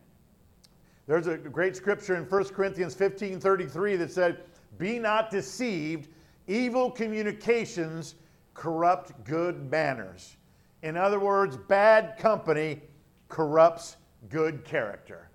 There's 1.09 1.27
a 1.27 1.39
great 1.39 1.75
scripture 1.75 2.17
in 2.17 2.25
1 2.25 2.45
Corinthians 2.51 2.95
15 2.95 3.41
33 3.41 3.97
that 3.97 4.13
said, 4.13 4.43
Be 4.77 4.99
not 4.99 5.31
deceived, 5.31 6.11
evil 6.47 6.91
communications 6.91 8.15
corrupt 8.53 9.25
good 9.25 9.71
manners. 9.71 10.37
In 10.83 10.99
other 10.99 11.19
words, 11.19 11.57
bad 11.57 12.19
company 12.19 12.83
corrupts 13.31 13.97
good 14.29 14.67
character. 14.67 15.31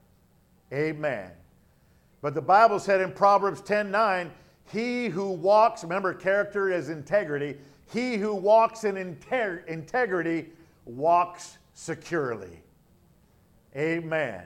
Amen. 0.71 1.31
But 2.21 2.35
the 2.35 2.41
Bible 2.41 2.79
said 2.79 3.01
in 3.01 3.11
Proverbs 3.11 3.59
10 3.61 3.89
9, 3.89 4.31
He 4.71 5.07
who 5.07 5.31
walks, 5.31 5.81
remember, 5.81 6.13
character 6.13 6.71
is 6.71 6.89
integrity, 6.89 7.57
he 7.91 8.17
who 8.17 8.35
walks 8.35 8.83
in 8.83 8.95
integrity 8.95 10.49
walks 10.85 11.57
securely. 11.73 12.61
Amen 13.75 14.43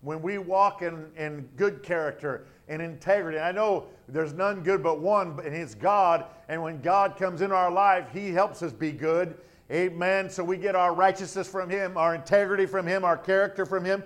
when 0.00 0.22
we 0.22 0.38
walk 0.38 0.82
in, 0.82 1.06
in 1.16 1.48
good 1.56 1.82
character 1.82 2.46
and 2.68 2.80
integrity. 2.80 3.38
I 3.38 3.52
know 3.52 3.86
there's 4.08 4.32
none 4.32 4.62
good 4.62 4.82
but 4.82 5.00
one, 5.00 5.40
and 5.44 5.54
it's 5.54 5.74
God. 5.74 6.26
And 6.48 6.62
when 6.62 6.80
God 6.80 7.16
comes 7.16 7.40
in 7.40 7.50
our 7.50 7.70
life, 7.70 8.08
He 8.12 8.30
helps 8.30 8.62
us 8.62 8.72
be 8.72 8.92
good. 8.92 9.36
Amen. 9.70 10.30
So 10.30 10.44
we 10.44 10.56
get 10.56 10.74
our 10.74 10.94
righteousness 10.94 11.48
from 11.48 11.68
Him, 11.68 11.96
our 11.96 12.14
integrity 12.14 12.66
from 12.66 12.86
Him, 12.86 13.04
our 13.04 13.16
character 13.16 13.66
from 13.66 13.84
Him. 13.84 14.02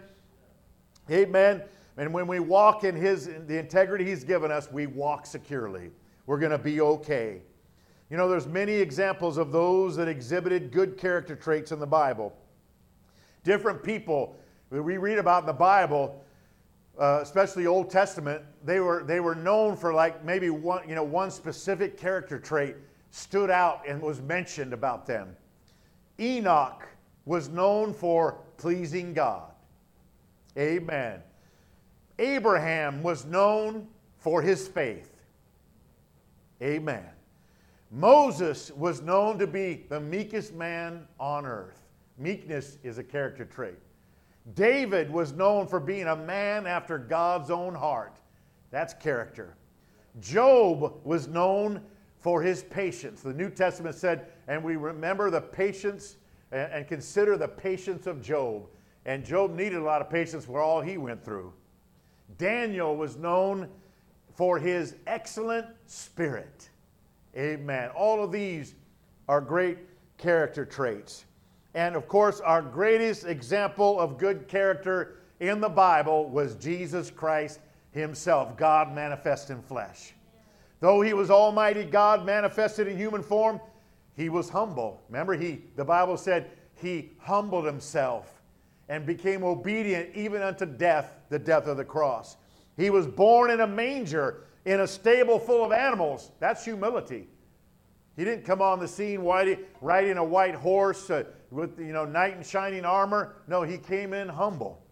Amen. 1.10 1.62
And 1.96 2.12
when 2.12 2.26
we 2.26 2.40
walk 2.40 2.84
in 2.84 2.96
His 2.96 3.26
in 3.26 3.46
the 3.46 3.58
integrity 3.58 4.04
He's 4.04 4.24
given 4.24 4.50
us, 4.50 4.70
we 4.72 4.86
walk 4.86 5.26
securely. 5.26 5.90
We're 6.26 6.38
going 6.38 6.52
to 6.52 6.58
be 6.58 6.80
okay. 6.80 7.42
You 8.10 8.16
know, 8.16 8.28
there's 8.28 8.46
many 8.46 8.74
examples 8.74 9.38
of 9.38 9.52
those 9.52 9.96
that 9.96 10.08
exhibited 10.08 10.70
good 10.70 10.96
character 10.96 11.34
traits 11.34 11.72
in 11.72 11.78
the 11.78 11.86
Bible. 11.86 12.36
different 13.42 13.82
people 13.82 14.36
that 14.72 14.82
we 14.82 14.96
read 14.96 15.18
about 15.18 15.42
in 15.42 15.46
the 15.46 15.52
Bible, 15.52 16.24
uh, 16.98 17.20
especially 17.22 17.66
Old 17.66 17.90
Testament, 17.90 18.42
they 18.64 18.80
were, 18.80 19.04
they 19.04 19.20
were 19.20 19.34
known 19.34 19.76
for 19.76 19.92
like 19.92 20.24
maybe 20.24 20.48
one, 20.48 20.88
you 20.88 20.94
know, 20.94 21.02
one 21.02 21.30
specific 21.30 21.98
character 21.98 22.38
trait 22.38 22.76
stood 23.10 23.50
out 23.50 23.82
and 23.86 24.00
was 24.00 24.22
mentioned 24.22 24.72
about 24.72 25.06
them. 25.06 25.36
Enoch 26.18 26.88
was 27.26 27.50
known 27.50 27.92
for 27.92 28.38
pleasing 28.56 29.12
God. 29.12 29.50
Amen. 30.56 31.20
Abraham 32.18 33.02
was 33.02 33.26
known 33.26 33.86
for 34.16 34.40
his 34.40 34.66
faith. 34.66 35.22
Amen. 36.62 37.04
Moses 37.90 38.70
was 38.70 39.02
known 39.02 39.38
to 39.38 39.46
be 39.46 39.84
the 39.90 40.00
meekest 40.00 40.54
man 40.54 41.06
on 41.20 41.44
earth. 41.44 41.82
Meekness 42.16 42.78
is 42.82 42.96
a 42.96 43.04
character 43.04 43.44
trait. 43.44 43.76
David 44.54 45.10
was 45.10 45.32
known 45.32 45.66
for 45.66 45.78
being 45.80 46.08
a 46.08 46.16
man 46.16 46.66
after 46.66 46.98
God's 46.98 47.50
own 47.50 47.74
heart. 47.74 48.18
That's 48.70 48.92
character. 48.94 49.56
Job 50.20 51.00
was 51.04 51.28
known 51.28 51.82
for 52.18 52.42
his 52.42 52.62
patience. 52.64 53.22
The 53.22 53.32
New 53.32 53.50
Testament 53.50 53.94
said, 53.94 54.26
and 54.48 54.62
we 54.62 54.76
remember 54.76 55.30
the 55.30 55.40
patience 55.40 56.16
and 56.50 56.86
consider 56.86 57.36
the 57.36 57.48
patience 57.48 58.06
of 58.06 58.20
Job. 58.20 58.66
And 59.04 59.24
Job 59.24 59.54
needed 59.54 59.78
a 59.78 59.82
lot 59.82 60.00
of 60.00 60.10
patience 60.10 60.44
for 60.44 60.60
all 60.60 60.80
he 60.80 60.98
went 60.98 61.24
through. 61.24 61.52
Daniel 62.38 62.96
was 62.96 63.16
known 63.16 63.68
for 64.34 64.58
his 64.58 64.96
excellent 65.06 65.66
spirit. 65.86 66.68
Amen. 67.36 67.90
All 67.90 68.22
of 68.22 68.32
these 68.32 68.74
are 69.28 69.40
great 69.40 69.78
character 70.18 70.64
traits. 70.64 71.24
And 71.74 71.96
of 71.96 72.06
course, 72.08 72.40
our 72.40 72.62
greatest 72.62 73.24
example 73.24 73.98
of 73.98 74.18
good 74.18 74.48
character 74.48 75.16
in 75.40 75.60
the 75.60 75.68
Bible 75.68 76.28
was 76.28 76.54
Jesus 76.56 77.10
Christ 77.10 77.60
himself, 77.92 78.56
God 78.56 78.94
manifest 78.94 79.50
in 79.50 79.62
flesh. 79.62 80.14
Though 80.80 81.00
he 81.00 81.14
was 81.14 81.30
almighty 81.30 81.84
God 81.84 82.26
manifested 82.26 82.88
in 82.88 82.96
human 82.96 83.22
form, 83.22 83.60
he 84.16 84.28
was 84.28 84.48
humble. 84.48 85.00
Remember 85.08 85.34
he 85.34 85.62
the 85.76 85.84
Bible 85.84 86.16
said 86.16 86.50
he 86.74 87.10
humbled 87.18 87.64
himself 87.64 88.40
and 88.88 89.06
became 89.06 89.44
obedient 89.44 90.14
even 90.14 90.42
unto 90.42 90.66
death, 90.66 91.14
the 91.28 91.38
death 91.38 91.66
of 91.66 91.76
the 91.76 91.84
cross. 91.84 92.36
He 92.76 92.90
was 92.90 93.06
born 93.06 93.50
in 93.50 93.60
a 93.60 93.66
manger 93.66 94.44
in 94.64 94.80
a 94.80 94.86
stable 94.86 95.38
full 95.38 95.64
of 95.64 95.72
animals. 95.72 96.30
That's 96.40 96.64
humility. 96.64 97.28
He 98.16 98.24
didn't 98.24 98.44
come 98.44 98.60
on 98.60 98.78
the 98.78 98.88
scene 98.88 99.20
riding 99.20 100.16
a 100.18 100.24
white 100.24 100.54
horse 100.54 101.08
uh, 101.10 101.24
with 101.52 101.78
you 101.78 101.92
know 101.92 102.04
knight 102.04 102.36
in 102.36 102.42
shining 102.42 102.84
armor. 102.84 103.36
No, 103.46 103.62
he 103.62 103.78
came 103.78 104.12
in 104.12 104.28
humble. 104.28 104.82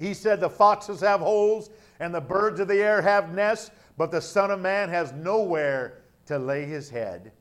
He 0.00 0.14
said, 0.14 0.40
"The 0.40 0.50
foxes 0.50 1.00
have 1.00 1.20
holes 1.20 1.70
and 2.00 2.12
the 2.12 2.20
birds 2.20 2.58
of 2.58 2.68
the 2.68 2.82
air 2.82 3.00
have 3.02 3.32
nests, 3.34 3.70
but 3.96 4.10
the 4.10 4.20
Son 4.20 4.50
of 4.50 4.60
Man 4.60 4.88
has 4.88 5.12
nowhere 5.12 6.02
to 6.26 6.38
lay 6.38 6.64
his 6.64 6.90
head." 6.90 7.32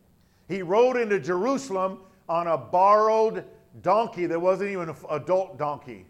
He 0.47 0.61
rode 0.61 0.97
into 0.97 1.19
Jerusalem 1.19 2.01
on 2.29 2.47
a 2.47 2.57
borrowed 2.57 3.45
donkey 3.81 4.25
that 4.27 4.39
wasn't 4.39 4.69
even 4.69 4.89
an 4.89 4.95
adult 5.09 5.57
donkey. 5.57 6.05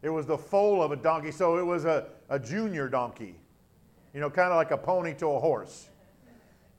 It 0.00 0.08
was 0.08 0.26
the 0.26 0.38
foal 0.38 0.82
of 0.82 0.92
a 0.92 0.96
donkey, 0.96 1.32
so 1.32 1.58
it 1.58 1.66
was 1.66 1.84
a, 1.84 2.06
a 2.28 2.38
junior 2.38 2.88
donkey. 2.88 3.34
You 4.14 4.20
know, 4.20 4.30
kind 4.30 4.50
of 4.50 4.56
like 4.56 4.70
a 4.70 4.78
pony 4.78 5.12
to 5.14 5.26
a 5.26 5.40
horse. 5.40 5.88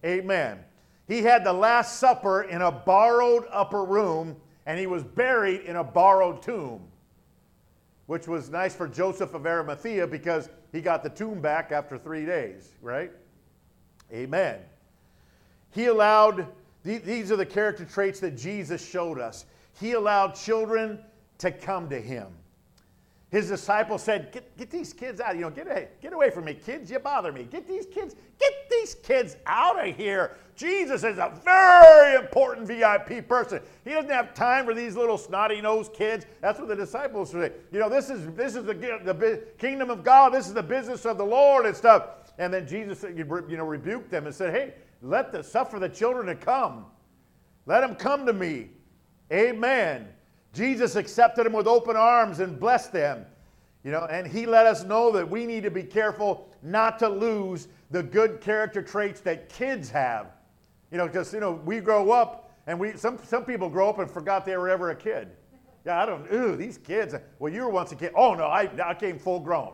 Amen. 0.05 0.59
He 1.07 1.21
had 1.21 1.43
the 1.43 1.53
Last 1.53 1.99
Supper 1.99 2.43
in 2.43 2.61
a 2.61 2.71
borrowed 2.71 3.45
upper 3.51 3.83
room, 3.83 4.37
and 4.65 4.79
he 4.79 4.87
was 4.87 5.03
buried 5.03 5.61
in 5.61 5.77
a 5.77 5.83
borrowed 5.83 6.41
tomb, 6.41 6.81
which 8.05 8.27
was 8.27 8.49
nice 8.49 8.75
for 8.75 8.87
Joseph 8.87 9.33
of 9.33 9.45
Arimathea 9.45 10.07
because 10.07 10.49
he 10.71 10.81
got 10.81 11.03
the 11.03 11.09
tomb 11.09 11.41
back 11.41 11.71
after 11.71 11.97
three 11.97 12.25
days, 12.25 12.73
right? 12.81 13.11
Amen. 14.11 14.59
He 15.71 15.85
allowed, 15.85 16.47
these 16.83 17.31
are 17.31 17.35
the 17.35 17.45
character 17.45 17.85
traits 17.85 18.19
that 18.21 18.37
Jesus 18.37 18.85
showed 18.85 19.19
us. 19.19 19.45
He 19.79 19.93
allowed 19.93 20.33
children 20.33 20.99
to 21.37 21.51
come 21.51 21.89
to 21.89 21.99
him. 21.99 22.27
His 23.31 23.47
disciples 23.47 24.01
said, 24.01 24.31
get, 24.31 24.57
get 24.57 24.71
these 24.71 24.91
kids 24.91 25.21
out. 25.21 25.35
You 25.35 25.41
know, 25.41 25.49
get, 25.51 26.01
get 26.01 26.13
away 26.13 26.31
from 26.31 26.45
me, 26.45 26.55
kids. 26.55 26.89
You 26.89 26.97
bother 26.97 27.31
me. 27.31 27.43
Get 27.43 27.67
these 27.67 27.85
kids, 27.85 28.15
get 28.39 28.53
these 28.71 28.95
kids 28.95 29.37
out 29.45 29.87
of 29.87 29.95
here. 29.95 30.35
Jesus 30.55 31.03
is 31.03 31.19
a 31.19 31.39
very 31.45 32.15
important 32.15 32.67
VIP 32.67 33.27
person. 33.27 33.61
He 33.85 33.91
doesn't 33.91 34.09
have 34.09 34.33
time 34.33 34.65
for 34.65 34.73
these 34.73 34.95
little 34.95 35.17
snotty 35.17 35.61
nosed 35.61 35.93
kids. 35.93 36.25
That's 36.41 36.59
what 36.59 36.67
the 36.67 36.75
disciples 36.75 37.29
say. 37.29 37.51
You 37.71 37.79
know, 37.79 37.87
this 37.87 38.09
is 38.09 38.27
this 38.33 38.55
is 38.55 38.65
the, 38.65 38.73
the 38.73 39.43
kingdom 39.57 39.91
of 39.91 40.03
God. 40.03 40.33
This 40.33 40.47
is 40.47 40.53
the 40.53 40.63
business 40.63 41.05
of 41.05 41.17
the 41.17 41.25
Lord 41.25 41.65
and 41.65 41.75
stuff. 41.75 42.07
And 42.39 42.53
then 42.53 42.67
Jesus, 42.67 43.03
you 43.03 43.57
know, 43.57 43.65
rebuked 43.65 44.09
them 44.09 44.25
and 44.25 44.35
said, 44.35 44.53
Hey, 44.53 44.73
let 45.01 45.31
the 45.31 45.43
suffer 45.43 45.79
the 45.79 45.87
children 45.87 46.25
to 46.25 46.35
come. 46.35 46.87
Let 47.65 47.81
them 47.81 47.95
come 47.95 48.25
to 48.25 48.33
me. 48.33 48.71
Amen. 49.31 50.07
Jesus 50.53 50.95
accepted 50.95 51.45
them 51.45 51.53
with 51.53 51.67
open 51.67 51.95
arms 51.95 52.39
and 52.39 52.59
blessed 52.59 52.91
them. 52.91 53.25
You 53.83 53.91
know, 53.91 54.05
and 54.09 54.27
he 54.27 54.45
let 54.45 54.65
us 54.65 54.83
know 54.83 55.11
that 55.11 55.29
we 55.29 55.45
need 55.45 55.63
to 55.63 55.71
be 55.71 55.83
careful 55.83 56.49
not 56.61 56.99
to 56.99 57.07
lose 57.07 57.69
the 57.91 58.03
good 58.03 58.41
character 58.41 58.81
traits 58.81 59.21
that 59.21 59.49
kids 59.49 59.89
have. 59.89 60.27
You 60.91 60.97
know, 60.97 61.07
because 61.07 61.33
you 61.33 61.39
know, 61.39 61.53
we 61.53 61.79
grow 61.79 62.11
up 62.11 62.51
and 62.67 62.79
we 62.79 62.97
some 62.97 63.17
some 63.23 63.45
people 63.45 63.69
grow 63.69 63.89
up 63.89 63.99
and 63.99 64.09
forgot 64.09 64.45
they 64.45 64.57
were 64.57 64.69
ever 64.69 64.89
a 64.89 64.95
kid. 64.95 65.29
Yeah, 65.85 66.01
I 66.01 66.05
don't 66.05 66.31
ooh, 66.33 66.55
these 66.55 66.77
kids. 66.77 67.15
Well, 67.39 67.53
you 67.53 67.61
were 67.63 67.69
once 67.69 67.91
a 67.91 67.95
kid. 67.95 68.11
Oh 68.15 68.33
no, 68.33 68.45
I, 68.45 68.69
I 68.83 68.93
came 68.93 69.17
full 69.17 69.39
grown. 69.39 69.73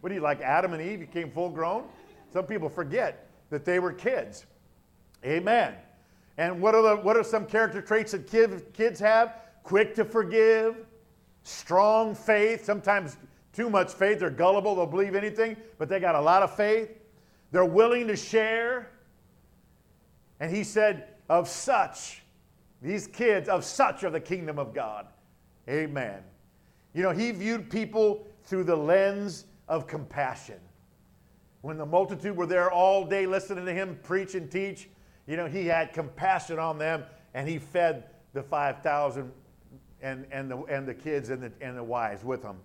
What 0.00 0.08
do 0.10 0.14
you 0.14 0.20
like, 0.20 0.40
Adam 0.40 0.72
and 0.72 0.80
Eve? 0.80 1.00
You 1.00 1.06
came 1.06 1.30
full 1.30 1.50
grown? 1.50 1.84
Some 2.32 2.46
people 2.46 2.68
forget 2.68 3.28
that 3.50 3.64
they 3.64 3.80
were 3.80 3.92
kids. 3.92 4.46
Amen. 5.24 5.74
And 6.38 6.60
what 6.60 6.74
are 6.74 6.82
the 6.82 6.96
what 7.02 7.16
are 7.16 7.24
some 7.24 7.46
character 7.46 7.82
traits 7.82 8.12
that 8.12 8.26
kids 8.26 8.62
kids 8.72 9.00
have? 9.00 9.39
Quick 9.62 9.94
to 9.96 10.04
forgive, 10.04 10.86
strong 11.42 12.14
faith, 12.14 12.64
sometimes 12.64 13.16
too 13.52 13.70
much 13.70 13.92
faith. 13.92 14.20
They're 14.20 14.30
gullible, 14.30 14.74
they'll 14.74 14.86
believe 14.86 15.14
anything, 15.14 15.56
but 15.78 15.88
they 15.88 16.00
got 16.00 16.14
a 16.14 16.20
lot 16.20 16.42
of 16.42 16.54
faith. 16.54 16.90
They're 17.52 17.64
willing 17.64 18.06
to 18.06 18.16
share. 18.16 18.90
And 20.38 20.54
he 20.54 20.64
said, 20.64 21.08
Of 21.28 21.48
such, 21.48 22.22
these 22.80 23.06
kids, 23.06 23.48
of 23.48 23.64
such 23.64 24.04
are 24.04 24.10
the 24.10 24.20
kingdom 24.20 24.58
of 24.58 24.72
God. 24.72 25.06
Amen. 25.68 26.22
You 26.94 27.02
know, 27.02 27.10
he 27.10 27.30
viewed 27.30 27.70
people 27.70 28.26
through 28.44 28.64
the 28.64 28.76
lens 28.76 29.44
of 29.68 29.86
compassion. 29.86 30.58
When 31.60 31.76
the 31.76 31.86
multitude 31.86 32.36
were 32.36 32.46
there 32.46 32.70
all 32.70 33.04
day 33.04 33.26
listening 33.26 33.66
to 33.66 33.72
him 33.72 33.98
preach 34.02 34.34
and 34.34 34.50
teach, 34.50 34.88
you 35.26 35.36
know, 35.36 35.46
he 35.46 35.66
had 35.66 35.92
compassion 35.92 36.58
on 36.58 36.78
them 36.78 37.04
and 37.34 37.48
he 37.48 37.58
fed 37.58 38.04
the 38.32 38.42
5,000 38.42 39.30
and, 40.02 40.26
and, 40.30 40.50
the, 40.50 40.58
and 40.64 40.86
the 40.86 40.94
kids 40.94 41.30
and 41.30 41.42
the, 41.42 41.52
and 41.60 41.76
the 41.76 41.84
wives 41.84 42.24
with 42.24 42.42
him. 42.42 42.56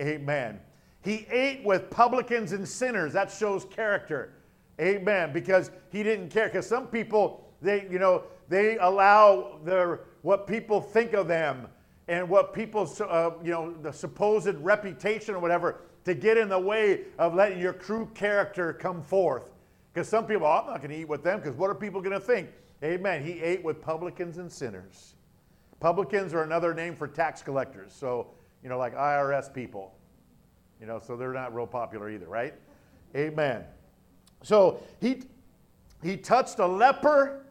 Amen. 0.00 0.60
He 1.02 1.26
ate 1.30 1.64
with 1.64 1.90
publicans 1.90 2.52
and 2.52 2.66
sinners. 2.66 3.12
That 3.12 3.30
shows 3.30 3.64
character. 3.66 4.32
Amen. 4.80 5.32
Because 5.32 5.70
he 5.90 6.02
didn't 6.02 6.30
care. 6.30 6.46
Because 6.46 6.66
some 6.66 6.86
people, 6.86 7.46
they, 7.60 7.86
you 7.90 7.98
know, 7.98 8.24
they 8.48 8.78
allow 8.78 9.58
their 9.64 10.00
what 10.22 10.46
people 10.46 10.80
think 10.80 11.12
of 11.12 11.28
them 11.28 11.68
and 12.08 12.28
what 12.28 12.52
people's, 12.52 13.00
uh, 13.00 13.32
you 13.42 13.50
know, 13.50 13.72
the 13.82 13.92
supposed 13.92 14.54
reputation 14.56 15.34
or 15.34 15.38
whatever 15.38 15.80
to 16.04 16.14
get 16.14 16.36
in 16.36 16.48
the 16.48 16.58
way 16.58 17.02
of 17.18 17.34
letting 17.34 17.58
your 17.58 17.72
true 17.72 18.08
character 18.14 18.72
come 18.72 19.02
forth. 19.02 19.50
Because 19.92 20.08
some 20.08 20.26
people, 20.26 20.46
oh, 20.46 20.60
I'm 20.62 20.66
not 20.66 20.78
going 20.78 20.90
to 20.90 20.96
eat 20.96 21.08
with 21.08 21.22
them 21.22 21.38
because 21.38 21.56
what 21.56 21.70
are 21.70 21.74
people 21.74 22.00
going 22.00 22.12
to 22.12 22.20
think? 22.20 22.48
Amen. 22.82 23.24
He 23.24 23.40
ate 23.40 23.62
with 23.64 23.80
publicans 23.80 24.38
and 24.38 24.50
sinners. 24.50 25.13
Publicans 25.80 26.32
are 26.34 26.42
another 26.42 26.74
name 26.74 26.96
for 26.96 27.06
tax 27.08 27.42
collectors. 27.42 27.92
So, 27.92 28.28
you 28.62 28.68
know, 28.68 28.78
like 28.78 28.94
IRS 28.94 29.52
people. 29.52 29.94
You 30.80 30.86
know, 30.86 30.98
so 30.98 31.16
they're 31.16 31.32
not 31.32 31.54
real 31.54 31.66
popular 31.66 32.10
either, 32.10 32.26
right? 32.26 32.54
Amen. 33.16 33.64
So 34.42 34.82
he, 35.00 35.22
he 36.02 36.16
touched 36.16 36.58
a 36.58 36.66
leper 36.66 37.44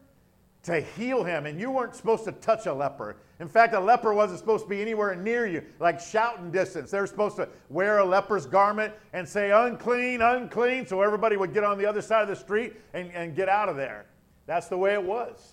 to 0.64 0.80
heal 0.80 1.22
him, 1.22 1.46
and 1.46 1.60
you 1.60 1.70
weren't 1.70 1.94
supposed 1.94 2.24
to 2.24 2.32
touch 2.32 2.66
a 2.66 2.72
leper. 2.72 3.16
In 3.40 3.48
fact, 3.48 3.74
a 3.74 3.80
leper 3.80 4.14
wasn't 4.14 4.38
supposed 4.38 4.64
to 4.64 4.70
be 4.70 4.80
anywhere 4.80 5.14
near 5.14 5.46
you, 5.46 5.62
like 5.78 6.00
shouting 6.00 6.50
distance. 6.50 6.90
They 6.90 7.00
were 7.00 7.06
supposed 7.06 7.36
to 7.36 7.48
wear 7.68 7.98
a 7.98 8.04
leper's 8.04 8.46
garment 8.46 8.94
and 9.12 9.28
say, 9.28 9.50
unclean, 9.50 10.22
unclean, 10.22 10.86
so 10.86 11.02
everybody 11.02 11.36
would 11.36 11.52
get 11.52 11.64
on 11.64 11.76
the 11.76 11.84
other 11.84 12.00
side 12.00 12.22
of 12.22 12.28
the 12.28 12.36
street 12.36 12.74
and, 12.94 13.10
and 13.12 13.34
get 13.34 13.48
out 13.48 13.68
of 13.68 13.76
there. 13.76 14.06
That's 14.46 14.68
the 14.68 14.78
way 14.78 14.94
it 14.94 15.02
was. 15.02 15.52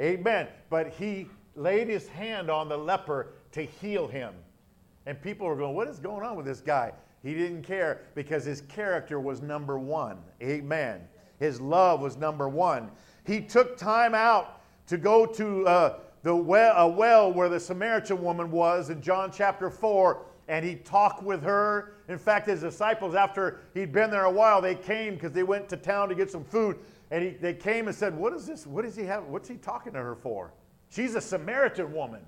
Amen. 0.00 0.48
But 0.70 0.90
he 0.90 1.26
laid 1.56 1.88
his 1.88 2.08
hand 2.08 2.50
on 2.50 2.68
the 2.68 2.76
leper 2.76 3.32
to 3.52 3.62
heal 3.62 4.06
him. 4.06 4.34
And 5.06 5.20
people 5.20 5.46
were 5.46 5.56
going, 5.56 5.74
What 5.74 5.88
is 5.88 5.98
going 5.98 6.24
on 6.24 6.36
with 6.36 6.46
this 6.46 6.60
guy? 6.60 6.92
He 7.22 7.34
didn't 7.34 7.62
care 7.62 8.02
because 8.14 8.44
his 8.44 8.60
character 8.62 9.18
was 9.18 9.42
number 9.42 9.78
one. 9.78 10.18
Amen. 10.42 11.00
His 11.38 11.60
love 11.60 12.00
was 12.00 12.16
number 12.16 12.48
one. 12.48 12.90
He 13.24 13.40
took 13.40 13.76
time 13.76 14.14
out 14.14 14.60
to 14.86 14.96
go 14.96 15.26
to 15.26 15.66
uh, 15.66 15.98
the 16.22 16.34
well, 16.34 16.74
a 16.76 16.88
well 16.88 17.32
where 17.32 17.48
the 17.48 17.60
Samaritan 17.60 18.22
woman 18.22 18.50
was 18.50 18.90
in 18.90 19.00
John 19.00 19.30
chapter 19.32 19.70
4, 19.70 20.22
and 20.48 20.64
he 20.64 20.76
talked 20.76 21.22
with 21.22 21.42
her. 21.42 21.94
In 22.08 22.18
fact, 22.18 22.46
his 22.46 22.60
disciples, 22.60 23.14
after 23.14 23.60
he'd 23.74 23.92
been 23.92 24.10
there 24.10 24.24
a 24.24 24.30
while, 24.30 24.60
they 24.60 24.74
came 24.74 25.14
because 25.14 25.32
they 25.32 25.42
went 25.42 25.68
to 25.70 25.76
town 25.76 26.08
to 26.08 26.14
get 26.14 26.30
some 26.30 26.44
food, 26.44 26.78
and 27.10 27.22
he, 27.22 27.30
they 27.30 27.54
came 27.54 27.88
and 27.88 27.96
said, 27.96 28.16
What 28.16 28.32
is 28.32 28.46
this? 28.46 28.66
What 28.66 28.84
does 28.84 28.96
he 28.96 29.04
have? 29.04 29.24
What's 29.24 29.48
he 29.48 29.56
talking 29.56 29.92
to 29.92 29.98
her 29.98 30.14
for? 30.14 30.52
She's 30.90 31.14
a 31.14 31.20
Samaritan 31.20 31.92
woman 31.92 32.22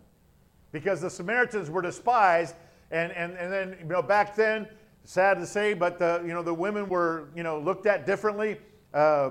because 0.73 1.01
the 1.01 1.11
Samaritans 1.11 1.71
were 1.71 1.83
despised. 1.83 2.55
And, 2.91 3.13
and, 3.13 3.37
and 3.37 3.53
then, 3.53 3.77
you 3.81 3.87
know, 3.87 4.03
back 4.03 4.35
then, 4.35 4.69
sad 5.05 5.39
to 5.39 5.47
say, 5.47 5.75
but 5.75 5.99
the, 5.99 6.23
you 6.27 6.33
know, 6.33 6.43
the 6.43 6.55
women 6.55 6.89
were, 6.89 7.29
you 7.35 7.43
know, 7.43 7.59
looked 7.59 7.87
at 7.87 8.07
differently. 8.07 8.59
Uh, 8.93 9.31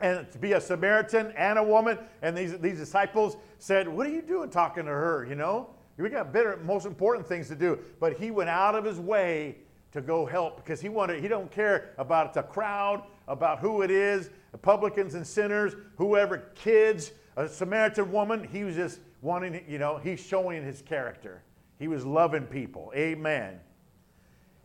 and 0.00 0.30
to 0.32 0.38
be 0.38 0.52
a 0.52 0.60
Samaritan 0.60 1.32
and 1.36 1.58
a 1.58 1.62
woman. 1.62 1.98
And 2.22 2.36
these, 2.36 2.58
these 2.58 2.78
disciples 2.78 3.36
said, 3.58 3.88
What 3.88 4.06
are 4.06 4.10
you 4.10 4.20
doing 4.22 4.50
talking 4.50 4.84
to 4.84 4.90
her? 4.90 5.24
You 5.28 5.36
know, 5.36 5.70
we 5.96 6.08
got 6.10 6.32
better, 6.32 6.58
most 6.64 6.86
important 6.86 7.26
things 7.26 7.48
to 7.48 7.54
do. 7.54 7.78
But 8.00 8.18
he 8.18 8.30
went 8.30 8.50
out 8.50 8.74
of 8.74 8.84
his 8.84 8.98
way 8.98 9.56
to 9.92 10.00
go 10.00 10.26
help 10.26 10.56
because 10.56 10.80
he 10.80 10.88
wanted, 10.88 11.20
he 11.20 11.28
don't 11.28 11.50
care 11.50 11.90
about 11.98 12.34
the 12.34 12.42
crowd, 12.42 13.04
about 13.28 13.60
who 13.60 13.82
it 13.82 13.90
is, 13.90 14.30
the 14.50 14.58
publicans 14.58 15.14
and 15.14 15.26
sinners, 15.26 15.74
whoever, 15.96 16.38
kids, 16.54 17.12
a 17.36 17.48
Samaritan 17.48 18.12
woman. 18.12 18.46
He 18.50 18.64
was 18.64 18.74
just 18.74 19.00
wanting, 19.20 19.64
you 19.68 19.78
know, 19.78 19.98
he's 19.98 20.20
showing 20.20 20.64
his 20.64 20.82
character. 20.82 21.42
He 21.78 21.88
was 21.88 22.04
loving 22.04 22.46
people. 22.46 22.92
Amen. 22.94 23.58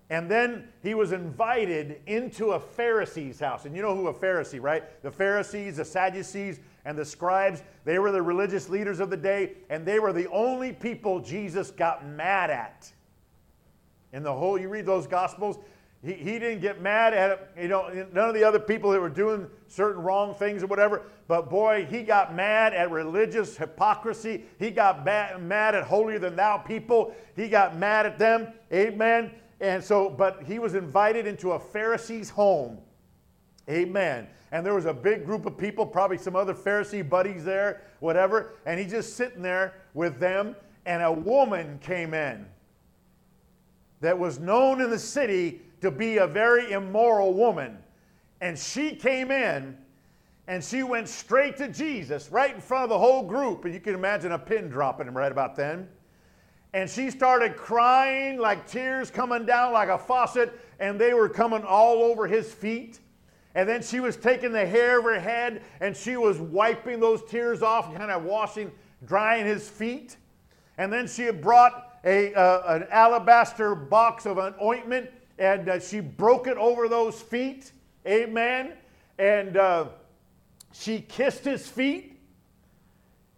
And 0.09 0.31
then 0.31 0.69
he 0.81 0.93
was 0.93 1.11
invited 1.11 2.01
into 2.05 2.51
a 2.51 2.59
Pharisee's 2.59 3.39
house. 3.39 3.65
And 3.65 3.75
you 3.75 3.81
know 3.81 3.95
who 3.95 4.07
a 4.07 4.13
Pharisee, 4.13 4.61
right? 4.61 5.01
The 5.03 5.11
Pharisees, 5.11 5.77
the 5.77 5.85
Sadducees, 5.85 6.59
and 6.85 6.97
the 6.97 7.03
scribes, 7.03 7.63
they 7.83 7.99
were 7.99 8.11
the 8.13 8.21
religious 8.21 8.69
leaders 8.69 9.01
of 9.01 9.09
the 9.09 9.17
day, 9.17 9.57
and 9.69 9.85
they 9.85 9.99
were 9.99 10.13
the 10.13 10.29
only 10.29 10.71
people 10.71 11.19
Jesus 11.19 11.71
got 11.71 12.07
mad 12.07 12.49
at. 12.49 12.89
In 14.13 14.23
the 14.23 14.31
whole, 14.31 14.57
you 14.57 14.69
read 14.69 14.85
those 14.85 15.05
Gospels, 15.05 15.57
he, 16.03 16.13
he 16.13 16.39
didn't 16.39 16.61
get 16.61 16.81
mad 16.81 17.13
at, 17.13 17.51
you 17.59 17.67
know, 17.67 17.89
none 18.13 18.29
of 18.29 18.35
the 18.35 18.43
other 18.43 18.59
people 18.59 18.91
that 18.91 18.99
were 18.99 19.09
doing 19.09 19.47
certain 19.67 20.01
wrong 20.01 20.33
things 20.35 20.63
or 20.63 20.67
whatever, 20.67 21.03
but 21.27 21.49
boy, 21.49 21.85
he 21.89 22.03
got 22.03 22.33
mad 22.33 22.73
at 22.73 22.89
religious 22.91 23.57
hypocrisy. 23.57 24.45
He 24.59 24.71
got 24.71 25.03
mad 25.03 25.75
at 25.75 25.83
holier 25.83 26.19
than 26.19 26.35
thou 26.35 26.57
people. 26.57 27.13
He 27.35 27.49
got 27.49 27.75
mad 27.77 28.05
at 28.05 28.17
them. 28.17 28.53
Amen. 28.71 29.31
And 29.59 29.83
so, 29.83 30.09
but 30.09 30.43
he 30.43 30.59
was 30.59 30.75
invited 30.75 31.27
into 31.27 31.53
a 31.53 31.59
Pharisee's 31.59 32.29
home. 32.29 32.77
Amen. 33.69 34.27
And 34.51 34.65
there 34.65 34.73
was 34.73 34.85
a 34.85 34.93
big 34.93 35.25
group 35.25 35.45
of 35.45 35.57
people, 35.57 35.85
probably 35.85 36.17
some 36.17 36.35
other 36.35 36.53
Pharisee 36.53 37.07
buddies 37.07 37.43
there, 37.43 37.81
whatever. 37.99 38.53
And 38.65 38.79
he's 38.79 38.91
just 38.91 39.17
sitting 39.17 39.41
there 39.41 39.73
with 39.93 40.19
them. 40.19 40.55
And 40.85 41.03
a 41.03 41.11
woman 41.11 41.79
came 41.79 42.13
in 42.13 42.45
that 43.99 44.17
was 44.17 44.39
known 44.39 44.79
in 44.79 44.89
the 44.89 44.99
city 44.99 45.61
to 45.81 45.91
be 45.91 46.17
a 46.17 46.27
very 46.27 46.71
immoral 46.71 47.33
woman. 47.33 47.77
And 48.41 48.57
she 48.57 48.95
came 48.95 49.31
in 49.31 49.77
and 50.47 50.63
she 50.63 50.83
went 50.83 51.09
straight 51.09 51.57
to 51.57 51.67
Jesus 51.67 52.31
right 52.31 52.53
in 52.53 52.61
front 52.61 52.83
of 52.83 52.89
the 52.89 52.99
whole 52.99 53.23
group. 53.23 53.65
And 53.65 53.73
you 53.73 53.79
can 53.79 53.93
imagine 53.93 54.31
a 54.31 54.39
pin 54.39 54.69
dropping 54.69 55.07
him 55.07 55.17
right 55.17 55.31
about 55.31 55.55
then 55.55 55.87
and 56.73 56.89
she 56.89 57.09
started 57.09 57.55
crying 57.55 58.37
like 58.37 58.67
tears 58.67 59.09
coming 59.09 59.45
down 59.45 59.73
like 59.73 59.89
a 59.89 59.97
faucet, 59.97 60.59
and 60.79 60.99
they 60.99 61.13
were 61.13 61.29
coming 61.29 61.63
all 61.63 62.03
over 62.03 62.27
his 62.27 62.53
feet. 62.53 62.99
And 63.55 63.67
then 63.67 63.81
she 63.81 63.99
was 63.99 64.15
taking 64.15 64.51
the 64.51 64.65
hair 64.65 64.99
of 64.99 65.05
her 65.05 65.19
head 65.19 65.63
and 65.79 65.97
she 65.97 66.15
was 66.15 66.37
wiping 66.37 66.99
those 66.99 67.23
tears 67.23 67.63
off, 67.63 67.91
kind 67.95 68.11
of 68.11 68.23
washing, 68.23 68.71
drying 69.05 69.47
his 69.47 69.67
feet. 69.67 70.17
And 70.77 70.93
then 70.93 71.07
she 71.07 71.23
had 71.23 71.41
brought 71.41 71.97
a, 72.05 72.35
uh, 72.35 72.75
an 72.75 72.85
alabaster 72.91 73.73
box 73.73 74.27
of 74.27 74.37
an 74.37 74.53
ointment 74.61 75.09
and 75.37 75.69
uh, 75.69 75.79
she 75.79 75.99
broke 75.99 76.47
it 76.47 76.57
over 76.57 76.87
those 76.87 77.21
feet. 77.21 77.71
Amen. 78.05 78.73
And 79.19 79.57
uh, 79.57 79.87
she 80.73 81.01
kissed 81.01 81.43
his 81.43 81.67
feet 81.67 82.17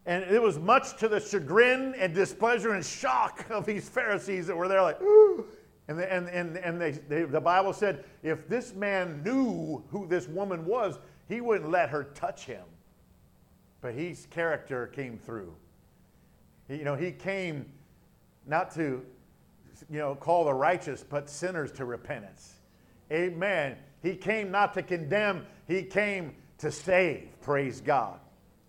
and 0.10 0.24
it 0.24 0.42
was 0.42 0.58
much 0.58 0.98
to 0.98 1.08
the 1.08 1.20
chagrin 1.20 1.94
and 2.00 2.16
displeasure 2.16 2.74
and 2.74 2.84
shock 2.84 3.46
of 3.52 3.64
these 3.68 3.88
Pharisees 3.88 4.48
that 4.48 4.58
were 4.58 4.68
there, 4.68 4.82
like, 4.82 5.00
Ooh. 5.04 5.46
and, 5.88 6.00
and, 6.00 6.28
and, 6.30 6.58
and 6.58 6.82
they, 6.82 6.92
they, 6.92 7.24
the 7.26 7.40
Bible 7.40 7.74
said 7.74 8.04
if 8.24 8.50
this 8.50 8.74
man 8.74 9.22
knew 9.24 9.84
who 9.92 10.08
this 10.08 10.28
woman 10.28 10.66
was, 10.66 10.98
he 11.28 11.42
wouldn't 11.42 11.70
let 11.70 11.90
her 11.90 12.06
touch 12.16 12.46
him. 12.46 12.64
But 13.82 13.94
his 13.94 14.26
character 14.32 14.88
came 14.88 15.20
through. 15.20 15.54
He, 16.68 16.78
you 16.78 16.86
know, 16.86 16.96
he 16.96 17.12
came 17.12 17.68
not 18.48 18.74
to, 18.76 19.06
you 19.90 20.00
know, 20.00 20.16
call 20.16 20.46
the 20.46 20.54
righteous, 20.54 21.04
but 21.08 21.30
sinners 21.30 21.72
to 21.74 21.86
repentance. 21.86 22.56
Amen. 23.12 23.76
He 24.02 24.16
came 24.16 24.52
not 24.52 24.74
to 24.76 24.84
condemn, 24.84 25.46
he 25.68 25.84
came 25.84 26.36
to 26.60 26.72
save. 26.72 27.28
Praise 27.42 27.82
God. 27.82 28.20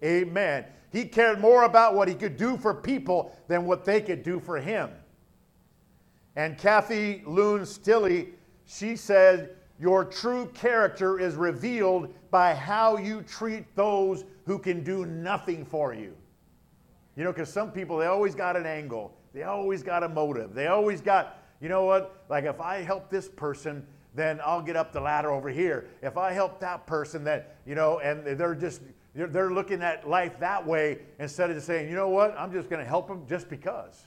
Amen. 0.02 0.64
He 0.92 1.04
cared 1.04 1.40
more 1.40 1.64
about 1.64 1.94
what 1.94 2.08
he 2.08 2.14
could 2.14 2.36
do 2.36 2.56
for 2.56 2.74
people 2.74 3.36
than 3.48 3.64
what 3.64 3.84
they 3.84 4.00
could 4.00 4.22
do 4.22 4.40
for 4.40 4.58
him. 4.58 4.90
And 6.36 6.56
Kathy 6.58 7.22
Loon 7.26 7.62
Stilley, 7.62 8.30
she 8.66 8.96
said, 8.96 9.56
Your 9.78 10.04
true 10.04 10.46
character 10.54 11.18
is 11.18 11.34
revealed 11.34 12.12
by 12.30 12.54
how 12.54 12.96
you 12.96 13.22
treat 13.22 13.64
those 13.76 14.24
who 14.46 14.58
can 14.58 14.82
do 14.82 15.04
nothing 15.06 15.64
for 15.64 15.92
you. 15.94 16.14
You 17.16 17.24
know, 17.24 17.32
because 17.32 17.52
some 17.52 17.70
people, 17.72 17.98
they 17.98 18.06
always 18.06 18.34
got 18.34 18.56
an 18.56 18.66
angle, 18.66 19.12
they 19.32 19.42
always 19.42 19.82
got 19.82 20.02
a 20.02 20.08
motive, 20.08 20.54
they 20.54 20.66
always 20.66 21.00
got, 21.00 21.38
you 21.60 21.68
know 21.68 21.84
what, 21.84 22.24
like 22.28 22.44
if 22.44 22.60
I 22.60 22.82
help 22.82 23.10
this 23.10 23.28
person, 23.28 23.86
then 24.14 24.40
I'll 24.44 24.62
get 24.62 24.76
up 24.76 24.92
the 24.92 25.00
ladder 25.00 25.30
over 25.30 25.48
here. 25.48 25.86
If 26.02 26.16
I 26.16 26.32
help 26.32 26.58
that 26.60 26.86
person, 26.86 27.22
then, 27.22 27.42
you 27.64 27.74
know, 27.74 28.00
and 28.00 28.26
they're 28.38 28.54
just 28.54 28.82
they're 29.14 29.50
looking 29.50 29.82
at 29.82 30.08
life 30.08 30.38
that 30.38 30.64
way 30.64 30.98
instead 31.18 31.50
of 31.50 31.56
just 31.56 31.66
saying, 31.66 31.88
you 31.88 31.96
know 31.96 32.08
what, 32.08 32.36
I'm 32.38 32.52
just 32.52 32.70
going 32.70 32.82
to 32.82 32.88
help 32.88 33.08
them 33.08 33.24
just 33.28 33.48
because. 33.48 34.04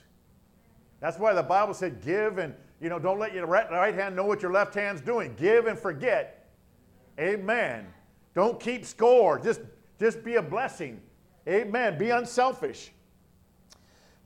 That's 1.00 1.18
why 1.18 1.34
the 1.34 1.42
Bible 1.42 1.74
said, 1.74 2.02
give 2.02 2.38
and, 2.38 2.54
you 2.80 2.88
know, 2.88 2.98
don't 2.98 3.18
let 3.18 3.34
your 3.34 3.46
right 3.46 3.94
hand 3.94 4.16
know 4.16 4.24
what 4.24 4.40
your 4.40 4.52
left 4.52 4.74
hand's 4.74 5.02
doing. 5.02 5.34
Give 5.36 5.66
and 5.66 5.78
forget. 5.78 6.48
Amen. 7.18 7.86
Don't 8.34 8.58
keep 8.58 8.86
score. 8.86 9.38
Just, 9.38 9.60
just 10.00 10.24
be 10.24 10.36
a 10.36 10.42
blessing. 10.42 11.00
Amen. 11.46 11.98
Be 11.98 12.10
unselfish. 12.10 12.90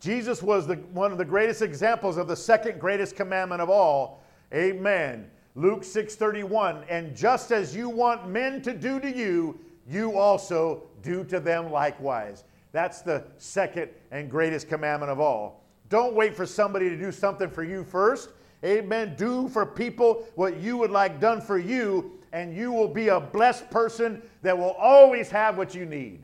Jesus 0.01 0.43
was 0.43 0.67
the, 0.67 0.77
one 0.93 1.11
of 1.13 1.19
the 1.19 1.25
greatest 1.25 1.63
examples 1.63 2.17
of 2.17 2.29
the 2.29 2.37
second 2.37 2.81
greatest 2.81 3.17
commandment 3.17 3.61
of 3.61 3.69
all. 3.69 4.23
Amen. 4.55 5.31
Luke 5.55 5.83
6:31, 5.83 6.85
and 6.89 7.17
just 7.17 7.51
as 7.51 7.75
you 7.75 7.89
want 7.89 8.29
men 8.29 8.63
to 8.63 8.73
do 8.73 9.01
to 9.01 9.11
you, 9.11 9.59
you 9.89 10.17
also 10.17 10.83
do 11.03 11.25
to 11.25 11.41
them 11.41 11.73
likewise. 11.73 12.45
That's 12.71 13.01
the 13.01 13.25
second 13.39 13.91
and 14.11 14.31
greatest 14.31 14.69
commandment 14.69 15.11
of 15.11 15.19
all. 15.19 15.65
Don't 15.89 16.15
wait 16.15 16.37
for 16.37 16.47
somebody 16.47 16.89
to 16.91 16.97
do 16.97 17.11
something 17.11 17.51
for 17.51 17.65
you 17.65 17.83
first. 17.83 18.31
Amen. 18.65 19.15
Do 19.17 19.49
for 19.49 19.65
people 19.65 20.27
what 20.35 20.59
you 20.59 20.77
would 20.77 20.91
like 20.91 21.21
done 21.21 21.41
for 21.41 21.59
you, 21.59 22.19
and 22.33 22.55
you 22.55 22.73
will 22.73 22.89
be 22.89 23.09
a 23.09 23.19
blessed 23.19 23.71
person 23.71 24.23
that 24.43 24.57
will 24.57 24.73
always 24.73 25.31
have 25.31 25.57
what 25.57 25.75
you 25.75 25.87
need. 25.87 26.23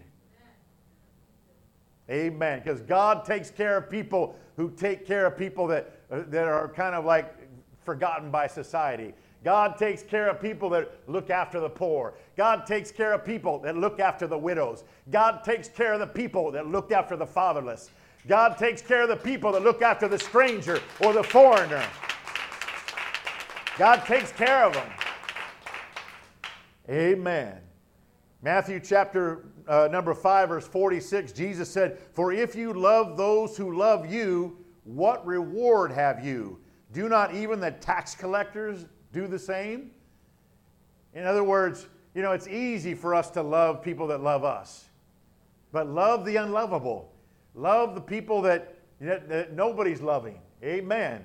Amen. 2.11 2.61
Because 2.62 2.81
God 2.81 3.25
takes 3.25 3.51
care 3.51 3.77
of 3.77 3.90
people 3.90 4.37
who 4.57 4.71
take 4.71 5.07
care 5.07 5.27
of 5.27 5.37
people 5.37 5.67
that, 5.69 5.99
uh, 6.11 6.23
that 6.29 6.47
are 6.47 6.69
kind 6.69 6.95
of 6.95 7.05
like 7.05 7.35
forgotten 7.85 8.31
by 8.31 8.47
society. 8.47 9.14
God 9.43 9.77
takes 9.77 10.03
care 10.03 10.29
of 10.31 10.40
people 10.40 10.71
that 10.71 10.90
look 11.07 11.29
after 11.29 11.61
the 11.61 11.69
poor. 11.69 12.14
God 12.37 12.67
takes 12.67 12.90
care 12.90 13.12
of 13.12 13.25
people 13.25 13.59
that 13.61 13.77
look 13.77 14.01
after 14.01 14.27
the 14.27 14.38
widows. 14.38 14.85
God 15.11 15.45
takes 15.45 15.69
care 15.69 15.93
of 15.93 16.01
the 16.01 16.07
people 16.07 16.51
that 16.53 16.67
look 16.67 16.93
after 16.93 17.14
the 17.14 17.27
fatherless. 17.27 17.90
God 18.27 18.57
takes 18.57 18.81
care 18.81 19.03
of 19.03 19.11
the 19.11 19.17
people 19.17 19.53
that 19.53 19.62
look 19.62 19.83
after 19.83 20.09
the 20.09 20.19
stranger 20.19 20.81
or 21.01 21.12
the 21.12 21.23
foreigner. 21.23 21.85
God 23.77 24.05
takes 24.07 24.33
care 24.33 24.64
of 24.64 24.73
them. 24.73 24.90
Amen. 26.88 27.59
Matthew 28.45 28.79
chapter 28.79 29.47
uh, 29.67 29.89
number 29.91 30.13
5, 30.13 30.51
verse 30.51 30.67
46, 30.67 31.33
Jesus 31.33 31.67
said, 31.71 31.99
For 32.13 32.31
if 32.31 32.55
you 32.55 32.75
love 32.75 33.17
those 33.17 33.57
who 33.57 33.75
love 33.75 34.13
you, 34.13 34.59
what 34.85 35.25
reward 35.25 35.91
have 35.91 36.23
you? 36.23 36.61
Do 36.93 37.09
not 37.09 37.35
even 37.35 37.59
the 37.59 37.71
tax 37.71 38.15
collectors 38.15 38.85
do 39.15 39.27
the 39.27 39.39
same? 39.39 39.93
In 41.15 41.25
other 41.25 41.43
words, 41.43 41.87
you 42.15 42.21
know, 42.21 42.33
it's 42.33 42.47
easy 42.47 42.93
for 42.93 43.15
us 43.15 43.31
to 43.31 43.43
love 43.43 43.83
people 43.83 44.07
that 44.09 44.23
love 44.23 44.45
us, 44.45 44.85
but 45.73 45.89
love 45.89 46.27
the 46.27 46.37
unlovable. 46.37 47.15
Love 47.55 47.95
the 47.95 48.01
people 48.03 48.43
that, 48.43 48.77
that, 49.01 49.27
that 49.27 49.55
nobody's 49.55 50.03
loving. 50.03 50.39
Amen. 50.63 51.25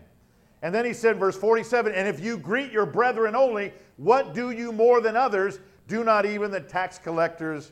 And 0.61 0.73
then 0.73 0.85
he 0.85 0.93
said, 0.93 1.17
verse 1.17 1.35
47 1.35 1.93
And 1.93 2.07
if 2.07 2.21
you 2.21 2.37
greet 2.37 2.71
your 2.71 2.85
brethren 2.85 3.35
only, 3.35 3.73
what 3.97 4.33
do 4.33 4.51
you 4.51 4.71
more 4.71 5.01
than 5.01 5.17
others? 5.17 5.59
Do 5.89 6.03
not 6.03 6.27
even 6.27 6.51
the 6.51 6.61
tax 6.61 6.99
collectors 6.99 7.71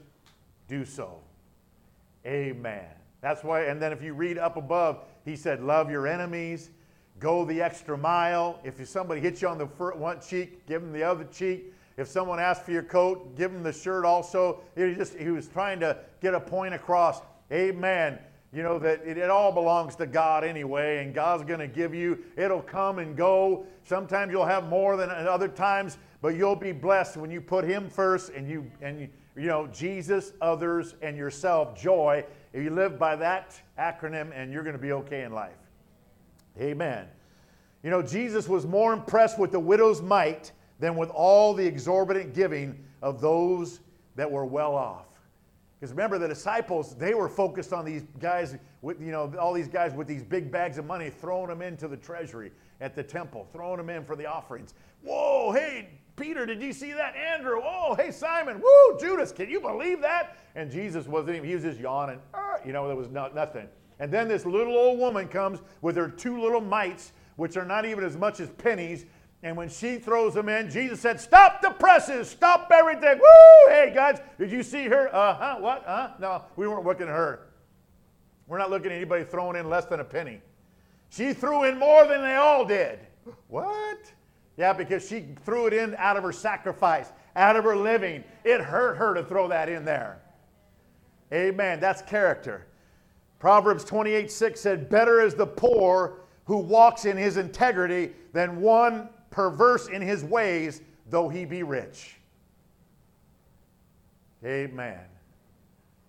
do 0.68 0.84
so. 0.84 1.20
Amen. 2.26 2.90
That's 3.22 3.44
why, 3.44 3.66
and 3.66 3.80
then 3.80 3.94
if 3.94 4.02
you 4.02 4.14
read 4.14 4.40
up 4.40 4.58
above, 4.58 5.04
he 5.24 5.36
said, 5.36 5.62
Love 5.62 5.92
your 5.92 6.08
enemies, 6.08 6.72
go 7.20 7.46
the 7.46 7.62
extra 7.62 7.96
mile. 7.96 8.60
If 8.64 8.86
somebody 8.88 9.22
hits 9.22 9.42
you 9.44 9.48
on 9.48 9.60
the 9.60 9.66
one 9.66 10.20
cheek, 10.20 10.66
give 10.66 10.82
them 10.82 10.92
the 10.92 11.04
other 11.04 11.26
cheek. 11.26 11.74
If 11.96 12.08
someone 12.08 12.40
asks 12.40 12.66
for 12.66 12.72
your 12.72 12.84
coat, 12.84 13.36
give 13.36 13.52
them 13.52 13.62
the 13.62 13.72
shirt 13.72 14.04
also. 14.04 14.62
He, 14.76 14.96
just, 14.96 15.16
he 15.16 15.30
was 15.30 15.48
trying 15.48 15.80
to 15.82 15.98
get 16.20 16.34
a 16.34 16.40
point 16.40 16.74
across. 16.74 17.22
Amen. 17.52 18.18
You 18.52 18.64
know, 18.64 18.80
that 18.80 19.02
it, 19.06 19.18
it 19.18 19.30
all 19.30 19.52
belongs 19.52 19.96
to 19.98 20.08
God 20.08 20.44
anyway, 20.44 21.04
and 21.04 21.14
God's 21.14 21.44
going 21.44 21.60
to 21.60 21.68
give 21.68 21.94
you, 21.94 22.24
it'll 22.36 22.62
come 22.62 22.98
and 22.98 23.16
go. 23.16 23.66
Sometimes 23.84 24.32
you'll 24.32 24.46
have 24.46 24.68
more 24.68 24.98
than 24.98 25.12
other 25.12 25.48
times, 25.48 25.98
but 26.22 26.36
you'll 26.36 26.56
be 26.56 26.72
blessed 26.72 27.18
when 27.18 27.32
you 27.32 27.42
put 27.42 27.66
Him 27.66 27.90
first 27.90 28.32
and 28.32 28.50
you, 28.50 28.70
and 28.82 29.00
you, 29.00 29.10
you 29.36 29.48
know, 29.48 29.68
Jesus, 29.68 30.34
others, 30.42 30.96
and 31.02 31.16
yourself, 31.16 31.80
joy. 31.80 32.26
If 32.54 32.64
you 32.64 32.72
live 32.72 32.98
by 32.98 33.16
that 33.18 33.60
acronym, 33.78 34.32
and 34.34 34.52
you're 34.52 34.64
going 34.64 34.76
to 34.76 34.82
be 34.82 34.94
okay 34.94 35.24
in 35.24 35.32
life. 35.32 35.58
Amen. 36.60 37.08
You 37.84 37.92
know, 37.92 38.02
Jesus 38.02 38.50
was 38.50 38.66
more 38.66 38.94
impressed 38.94 39.38
with 39.38 39.52
the 39.52 39.60
widow's 39.60 40.02
mite 40.02 40.52
than 40.80 40.96
with 40.96 41.10
all 41.12 41.54
the 41.54 41.66
exorbitant 41.66 42.34
giving 42.34 42.84
of 43.02 43.22
those 43.22 43.80
that 44.16 44.30
were 44.30 44.46
well 44.46 44.76
off. 44.76 45.06
Because 45.80 45.92
remember, 45.92 46.18
the 46.18 46.28
disciples, 46.28 46.96
they 46.96 47.14
were 47.14 47.30
focused 47.30 47.72
on 47.72 47.86
these 47.86 48.04
guys, 48.20 48.58
with, 48.82 49.00
you 49.00 49.12
know, 49.12 49.32
all 49.40 49.54
these 49.54 49.68
guys 49.68 49.94
with 49.94 50.08
these 50.08 50.24
big 50.24 50.52
bags 50.52 50.80
of 50.80 50.86
money, 50.86 51.12
throwing 51.12 51.50
them 51.50 51.62
into 51.62 51.88
the 51.88 51.98
treasury 51.98 52.52
at 52.82 52.96
the 52.96 53.04
temple, 53.04 53.48
throwing 53.54 53.78
them 53.78 53.92
in 53.92 54.04
for 54.04 54.16
the 54.16 54.26
offerings. 54.26 54.74
Whoa, 55.04 55.52
hey, 55.52 55.90
Peter, 56.18 56.46
did 56.46 56.62
you 56.62 56.74
see 56.74 56.92
that? 56.94 57.16
Andrew, 57.16 57.62
oh, 57.64 57.96
hey, 57.96 58.12
Simon, 58.12 58.60
woo, 58.60 59.00
Judas, 59.00 59.32
can 59.32 59.50
you 59.50 59.62
believe 59.62 60.02
that? 60.02 60.38
And 60.56 60.70
Jesus 60.70 61.08
wasn't 61.08 61.38
even, 61.38 61.48
he 61.48 61.56
was 61.56 61.64
just 61.64 61.80
yawning. 61.80 62.20
You 62.66 62.74
know, 62.74 62.88
there 62.88 62.96
was 62.96 63.08
no, 63.10 63.30
nothing. 63.34 63.68
And 64.00 64.12
then 64.12 64.28
this 64.28 64.46
little 64.46 64.76
old 64.76 65.00
woman 65.00 65.28
comes 65.28 65.60
with 65.82 65.96
her 65.96 66.10
two 66.10 66.42
little 66.42 66.60
mites, 66.60 67.14
which 67.36 67.56
are 67.56 67.66
not 67.66 67.86
even 67.86 68.04
as 68.04 68.18
much 68.18 68.40
as 68.40 68.50
pennies, 68.50 69.06
and 69.44 69.56
when 69.56 69.70
she 69.70 69.98
throws 70.00 70.34
them 70.34 70.50
in, 70.50 70.70
Jesus 70.70 71.00
said, 71.00 71.22
Stop 71.22 71.62
the 71.62 71.70
presses, 71.70 72.28
stop 72.30 72.72
everything. 72.74 73.20
Woo! 73.20 73.70
Hey, 73.70 73.92
guys, 73.94 74.20
did 74.40 74.52
you 74.52 74.64
see 74.64 74.88
her? 74.88 75.14
Uh 75.14 75.36
huh, 75.36 75.58
what? 75.60 75.86
Uh 75.86 76.08
huh? 76.08 76.14
No, 76.20 76.44
we 76.56 76.68
weren't 76.68 76.86
looking 76.86 77.08
at 77.08 77.14
her. 77.14 77.48
We're 78.48 78.58
not 78.58 78.72
looking 78.72 78.92
at 78.92 78.96
anybody 78.96 79.24
throwing 79.24 79.56
in 79.56 79.70
less 79.70 79.86
than 79.86 80.00
a 80.00 80.04
penny. 80.04 80.42
She 81.10 81.34
threw 81.34 81.66
in 81.66 81.78
more 81.78 82.08
than 82.08 82.22
they 82.22 82.36
all 82.36 82.66
did. 82.66 83.00
What? 83.48 84.12
Yeah, 84.58 84.74
because 84.74 85.08
she 85.08 85.28
threw 85.46 85.68
it 85.68 85.74
in 85.74 85.96
out 85.98 86.18
of 86.18 86.24
her 86.24 86.32
sacrifice, 86.32 87.12
out 87.36 87.56
of 87.56 87.64
her 87.64 87.76
living. 87.76 88.24
It 88.44 88.60
hurt 88.60 88.98
her 88.98 89.14
to 89.14 89.24
throw 89.24 89.48
that 89.48 89.70
in 89.70 89.86
there. 89.86 90.20
Amen. 91.32 91.80
That's 91.80 92.02
character. 92.02 92.66
Proverbs 93.40 93.84
28 93.84 94.32
6 94.32 94.60
said, 94.60 94.90
Better 94.90 95.22
is 95.22 95.36
the 95.36 95.46
poor 95.46 96.22
who 96.46 96.58
walks 96.58 97.06
in 97.06 97.18
his 97.18 97.38
integrity 97.38 98.12
than 98.34 98.62
one 98.62 99.10
perverse 99.30 99.88
in 99.90 100.02
his 100.02 100.24
ways, 100.24 100.82
though 101.10 101.30
he 101.30 101.46
be 101.46 101.62
rich. 101.62 102.16
Amen. 104.44 105.02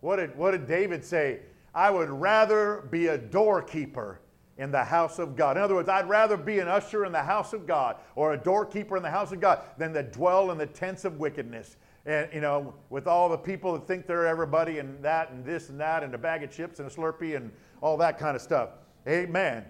What 0.00 0.16
did, 0.16 0.36
what 0.36 0.52
did 0.52 0.66
David 0.66 1.04
say? 1.04 1.40
I 1.74 1.90
would 1.90 2.08
rather 2.08 2.86
be 2.90 3.08
a 3.08 3.18
doorkeeper 3.18 4.20
in 4.58 4.72
the 4.72 4.82
house 4.84 5.18
of 5.18 5.36
God. 5.36 5.56
In 5.56 5.62
other 5.62 5.74
words, 5.74 5.88
I'd 5.88 6.08
rather 6.08 6.36
be 6.36 6.58
an 6.58 6.68
usher 6.68 7.04
in 7.04 7.12
the 7.12 7.22
house 7.22 7.52
of 7.52 7.66
God 7.66 7.96
or 8.16 8.32
a 8.32 8.36
doorkeeper 8.36 8.96
in 8.96 9.02
the 9.02 9.10
house 9.10 9.32
of 9.32 9.40
God 9.40 9.62
than 9.78 9.94
to 9.94 10.02
dwell 10.02 10.50
in 10.50 10.58
the 10.58 10.66
tents 10.66 11.04
of 11.04 11.18
wickedness. 11.18 11.76
And, 12.04 12.28
you 12.32 12.40
know, 12.40 12.74
with 12.90 13.06
all 13.06 13.28
the 13.28 13.38
people 13.38 13.72
that 13.74 13.86
think 13.86 14.06
they're 14.06 14.26
everybody 14.26 14.78
and 14.78 15.02
that 15.02 15.30
and 15.30 15.44
this 15.44 15.68
and 15.68 15.78
that 15.80 16.02
and 16.02 16.14
a 16.14 16.18
bag 16.18 16.42
of 16.42 16.50
chips 16.50 16.80
and 16.80 16.90
a 16.90 16.94
Slurpee 16.94 17.36
and 17.36 17.52
all 17.80 17.96
that 17.98 18.18
kind 18.18 18.34
of 18.34 18.42
stuff. 18.42 18.70
Amen. 19.06 19.64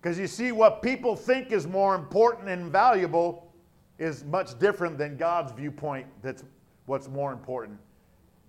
Because 0.00 0.18
you 0.18 0.26
see, 0.26 0.52
what 0.52 0.82
people 0.82 1.16
think 1.16 1.52
is 1.52 1.66
more 1.66 1.94
important 1.94 2.48
and 2.48 2.70
valuable 2.70 3.52
is 3.98 4.24
much 4.24 4.58
different 4.58 4.98
than 4.98 5.16
God's 5.16 5.52
viewpoint 5.52 6.06
that's 6.22 6.44
what's 6.86 7.08
more 7.08 7.32
important 7.32 7.78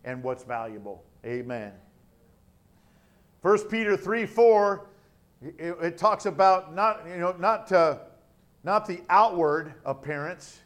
and 0.03 0.23
what's 0.23 0.43
valuable. 0.43 1.03
Amen. 1.25 1.73
1 3.41 3.69
Peter 3.69 3.97
3 3.97 4.25
4, 4.25 4.87
it, 5.41 5.75
it 5.81 5.97
talks 5.97 6.25
about 6.25 6.75
not, 6.75 7.01
you 7.07 7.17
know, 7.17 7.35
not, 7.39 7.71
uh, 7.71 7.97
not 8.63 8.85
the 8.85 9.01
outward 9.09 9.73
appearance, 9.85 10.59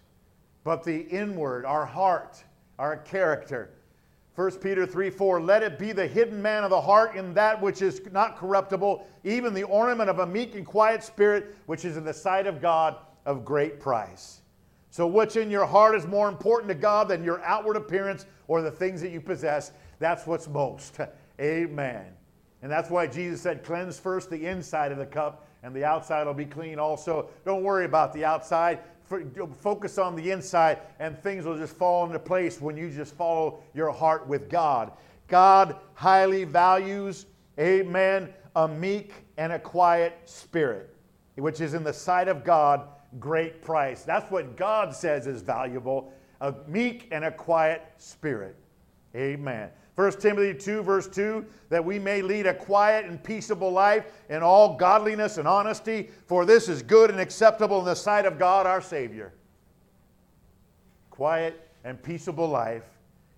but 0.63 0.83
the 0.83 1.01
inward, 1.07 1.65
our 1.65 1.85
heart, 1.85 2.43
our 2.77 2.97
character. 2.97 3.71
1 4.35 4.51
Peter 4.57 4.85
3 4.85 5.09
4, 5.09 5.41
let 5.41 5.63
it 5.63 5.79
be 5.79 5.93
the 5.93 6.05
hidden 6.05 6.41
man 6.41 6.65
of 6.65 6.69
the 6.69 6.81
heart 6.81 7.15
in 7.15 7.33
that 7.33 7.61
which 7.61 7.81
is 7.81 8.01
not 8.11 8.38
corruptible, 8.38 9.07
even 9.23 9.53
the 9.53 9.63
ornament 9.63 10.09
of 10.09 10.19
a 10.19 10.25
meek 10.25 10.55
and 10.55 10.65
quiet 10.65 11.01
spirit, 11.03 11.55
which 11.67 11.85
is 11.85 11.95
in 11.95 12.03
the 12.03 12.13
sight 12.13 12.45
of 12.45 12.61
God 12.61 12.97
of 13.25 13.45
great 13.45 13.79
price. 13.79 14.41
So, 14.89 15.07
what's 15.07 15.38
in 15.38 15.49
your 15.49 15.65
heart 15.65 15.95
is 15.95 16.05
more 16.05 16.27
important 16.27 16.67
to 16.69 16.75
God 16.75 17.07
than 17.07 17.23
your 17.23 17.41
outward 17.43 17.77
appearance 17.77 18.25
or 18.47 18.61
the 18.61 18.71
things 18.71 19.01
that 19.01 19.11
you 19.11 19.21
possess. 19.21 19.71
That's 19.99 20.27
what's 20.27 20.47
most. 20.49 20.99
Amen. 21.39 22.05
And 22.65 22.71
that's 22.71 22.89
why 22.89 23.06
Jesus 23.06 23.41
said, 23.41 23.63
Cleanse 23.63 23.99
first 23.99 24.32
the 24.32 24.47
inside 24.47 24.91
of 24.91 24.97
the 24.97 25.06
cup, 25.06 25.45
and 25.62 25.71
the 25.71 25.86
outside 25.86 26.25
will 26.25 26.34
be 26.34 26.45
clean 26.45 26.80
also. 26.80 27.30
Don't 27.45 27.62
worry 27.62 27.86
about 27.86 28.12
the 28.12 28.25
outside 28.25 28.80
focus 29.60 29.99
on 29.99 30.15
the 30.15 30.32
inside 30.32 30.80
and 30.97 31.15
things 31.21 31.45
will 31.45 31.60
just 31.60 31.75
fall 31.75 32.08
into 32.08 32.17
place 32.17 32.60
when 32.60 32.75
you 32.75 32.89
just 32.89 33.13
follow 33.13 33.60
your 33.75 33.91
heart 33.91 34.25
with 34.25 34.49
God. 34.49 34.93
God 35.28 35.75
highly 35.93 36.43
values, 36.43 37.28
amen, 37.60 38.34
a 38.56 38.67
meek 38.67 39.13
and 39.38 39.54
a 39.54 39.60
quiet 39.60 40.17
spirit, 40.25 40.89
which 41.36 41.62
is 41.62 41.75
in 41.75 41.84
the 41.84 41.93
sight 41.93 42.28
of 42.28 42.43
God 42.43 42.88
great 43.19 43.62
price. 43.62 44.01
That's 44.01 44.32
what 44.32 44.58
God 44.58 44.95
says 44.95 45.28
is 45.28 45.43
valuable 45.43 46.12
a 46.41 46.56
meek 46.67 47.10
and 47.12 47.25
a 47.25 47.32
quiet 47.32 47.84
spirit. 47.99 48.56
Amen. 49.15 49.69
1 49.95 50.12
Timothy 50.19 50.53
2, 50.53 50.84
verse 50.84 51.08
2, 51.08 51.45
that 51.69 51.84
we 51.84 51.97
may 51.97 52.21
lead 52.21 52.45
a 52.45 52.53
quiet 52.53 53.05
and 53.05 53.23
peaceable 53.23 53.71
life 53.71 54.05
in 54.29 54.43
all 54.43 54.75
godliness 54.75 55.38
and 55.38 55.47
honesty, 55.47 56.10
for 56.27 56.45
this 56.45 56.67
is 56.67 56.81
good 56.81 57.10
and 57.10 57.19
acceptable 57.19 57.79
in 57.79 57.86
the 57.86 57.95
sight 57.95 58.25
of 58.25 58.38
God 58.38 58.67
our 58.67 58.81
Savior. 58.81 59.34
Quiet 61.10 61.69
and 61.86 62.01
peaceable 62.01 62.49
life 62.49 62.84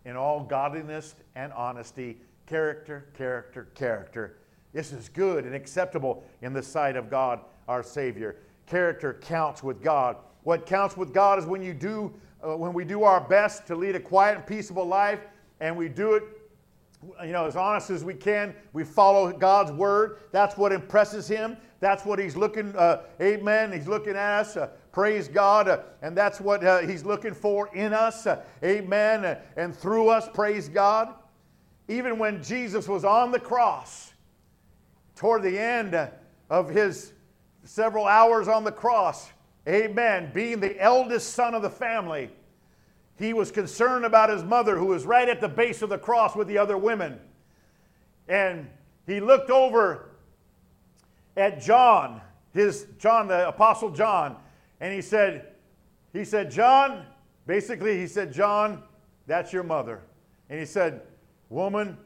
in 0.06 0.16
all 0.16 0.44
godliness 0.44 1.14
and 1.36 1.54
honesty, 1.54 2.18
character, 2.48 3.06
character, 3.16 3.68
character. 3.76 4.38
This 4.74 4.92
is 4.92 5.10
good 5.10 5.46
and 5.46 5.54
acceptable 5.54 6.24
in 6.42 6.54
the 6.54 6.64
sight 6.64 6.96
of 6.96 7.10
God 7.10 7.42
our 7.68 7.84
Savior. 7.84 8.38
Character 8.66 9.18
counts 9.22 9.62
with 9.62 9.84
God. 9.84 10.18
What 10.44 10.66
counts 10.66 10.98
with 10.98 11.14
God 11.14 11.38
is 11.38 11.46
when 11.46 11.62
you 11.62 11.74
do, 11.74 12.14
uh, 12.44 12.58
when 12.58 12.74
we 12.74 12.84
do 12.84 13.04
our 13.04 13.22
best 13.22 13.68
to 13.68 13.76
lead 13.76 13.96
a 13.96 14.00
quiet 14.00 14.38
and 14.38 14.48
peaceable 14.48 14.86
life, 14.86 15.20
and 15.60 15.76
we 15.76 15.90
do 15.90 16.14
it 16.14 16.24
you 17.24 17.32
know, 17.32 17.46
as 17.46 17.56
honest 17.56 17.90
as 17.90 18.04
we 18.04 18.14
can. 18.14 18.56
We 18.74 18.84
follow 18.84 19.32
God's 19.32 19.72
word. 19.72 20.20
That's 20.32 20.58
what 20.58 20.72
impresses 20.72 21.28
Him. 21.28 21.58
That's 21.80 22.06
what 22.06 22.20
He's 22.20 22.36
looking, 22.36 22.76
uh, 22.76 23.04
amen. 23.22 23.72
He's 23.72 23.88
looking 23.88 24.14
at 24.14 24.40
us. 24.40 24.58
Uh, 24.58 24.68
praise 24.92 25.28
God. 25.28 25.68
Uh, 25.68 25.80
and 26.02 26.18
that's 26.18 26.42
what 26.42 26.64
uh, 26.64 26.80
He's 26.80 27.06
looking 27.06 27.34
for 27.34 27.74
in 27.76 27.94
us. 27.94 28.26
Uh, 28.26 28.42
amen. 28.64 29.26
Uh, 29.26 29.40
and 29.56 29.76
through 29.76 30.10
us, 30.10 30.28
praise 30.34 30.70
God. 30.70 31.14
Even 31.88 32.18
when 32.18 32.44
Jesus 32.44 32.88
was 32.88 33.06
on 33.06 33.32
the 33.32 33.40
cross, 33.40 34.14
toward 35.16 35.44
the 35.44 35.58
end 35.58 36.10
of 36.50 36.70
His 36.70 37.14
several 37.64 38.06
hours 38.06 38.48
on 38.48 38.64
the 38.64 38.72
cross, 38.72 39.30
amen, 39.68 40.32
being 40.34 40.60
the 40.60 40.82
eldest 40.82 41.34
son 41.34 41.54
of 41.54 41.62
the 41.62 41.70
family, 41.70 42.30
he 43.18 43.34
was 43.34 43.52
concerned 43.52 44.06
about 44.06 44.30
his 44.30 44.44
mother, 44.44 44.78
who 44.78 44.86
was 44.86 45.06
right 45.06 45.28
at 45.28 45.42
the 45.42 45.48
base 45.48 45.82
of 45.82 45.90
the 45.90 45.98
cross 45.98 46.36
with 46.36 46.48
the 46.48 46.58
other 46.58 46.78
women. 46.78 47.20
And 48.28 48.70
he 49.06 49.20
looked 49.20 49.50
over 49.50 50.10
at 51.36 51.62
John, 51.62 52.22
his 52.54 52.88
John, 53.00 53.28
the 53.28 53.48
apostle 53.48 53.90
John, 53.90 54.36
and 54.80 54.94
he 54.94 55.02
said, 55.02 55.54
he 56.14 56.24
said, 56.24 56.52
John, 56.52 57.06
basically, 57.46 57.98
he 57.98 58.08
said, 58.08 58.32
John, 58.32 58.84
that's 59.26 59.52
your 59.52 59.64
mother. 59.64 60.02
And 60.50 60.60
he 60.60 60.66
said, 60.66 61.02
Woman, 61.50 61.98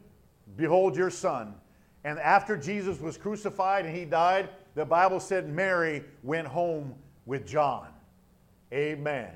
behold 0.56 0.96
your 0.96 1.10
son. 1.10 1.56
And 2.04 2.20
after 2.20 2.58
Jesus 2.58 3.00
was 3.00 3.18
crucified 3.18 3.86
and 3.86 3.96
he 3.96 4.06
died, 4.06 4.50
the 4.76 4.86
Bible 4.86 5.20
said 5.20 5.50
Mary 5.50 6.04
went 6.24 6.48
home 6.48 6.96
with 7.26 7.46
John. 7.46 7.88
Amen. 8.74 9.32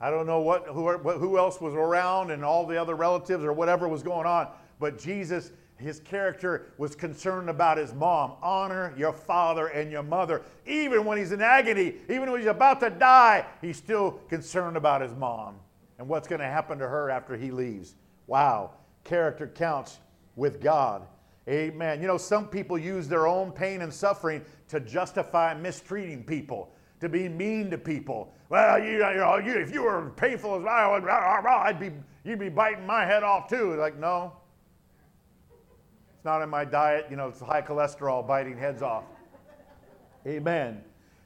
I 0.00 0.10
don't 0.10 0.26
know 0.26 0.40
what 0.40 0.66
who, 0.66 0.90
who 0.98 1.38
else 1.38 1.60
was 1.60 1.74
around 1.74 2.30
and 2.30 2.44
all 2.44 2.66
the 2.66 2.80
other 2.80 2.94
relatives 2.94 3.44
or 3.44 3.52
whatever 3.52 3.88
was 3.88 4.02
going 4.02 4.26
on, 4.26 4.48
but 4.78 4.98
Jesus, 4.98 5.52
his 5.78 6.00
character 6.00 6.72
was 6.78 6.94
concerned 6.94 7.48
about 7.48 7.78
his 7.78 7.94
mom. 7.94 8.32
Honor 8.42 8.94
your 8.96 9.12
father 9.12 9.68
and 9.68 9.90
your 9.90 10.02
mother. 10.02 10.42
Even 10.66 11.04
when 11.04 11.18
he's 11.18 11.32
in 11.32 11.40
agony, 11.40 11.94
even 12.08 12.30
when 12.30 12.40
he's 12.40 12.48
about 12.48 12.80
to 12.80 12.90
die, 12.90 13.46
he's 13.62 13.76
still 13.76 14.12
concerned 14.28 14.76
about 14.76 15.00
his 15.00 15.14
mom 15.14 15.56
and 15.98 16.06
what's 16.08 16.28
going 16.28 16.40
to 16.40 16.46
happen 16.46 16.78
to 16.78 16.88
her 16.88 17.10
after 17.10 17.36
he 17.36 17.50
leaves. 17.50 17.94
Wow, 18.26 18.72
character 19.04 19.46
counts 19.46 19.98
with 20.34 20.60
God. 20.60 21.06
Amen. 21.48 22.00
You 22.00 22.08
know, 22.08 22.18
some 22.18 22.48
people 22.48 22.76
use 22.76 23.06
their 23.06 23.26
own 23.26 23.52
pain 23.52 23.80
and 23.80 23.92
suffering 23.92 24.44
to 24.68 24.80
justify 24.80 25.54
mistreating 25.54 26.24
people, 26.24 26.72
to 27.00 27.08
be 27.08 27.28
mean 27.28 27.70
to 27.70 27.78
people. 27.78 28.32
Well, 28.48 28.78
you, 28.78 28.92
you 28.92 28.98
know, 28.98 29.38
you, 29.38 29.54
if 29.58 29.72
you 29.72 29.82
were 29.82 30.10
painful 30.16 30.60
as 30.60 30.64
I 30.64 30.90
would, 30.90 31.08
I'd 31.08 31.80
be, 31.80 31.90
you'd 32.24 32.38
be 32.38 32.48
biting 32.48 32.86
my 32.86 33.04
head 33.04 33.22
off 33.22 33.48
too. 33.48 33.74
Like, 33.76 33.98
no, 33.98 34.32
it's 36.14 36.24
not 36.24 36.42
in 36.42 36.48
my 36.48 36.64
diet. 36.64 37.06
You 37.10 37.16
know, 37.16 37.28
it's 37.28 37.40
high 37.40 37.62
cholesterol 37.62 38.26
biting 38.26 38.56
heads 38.56 38.82
off. 38.82 39.04
Amen. 40.26 40.82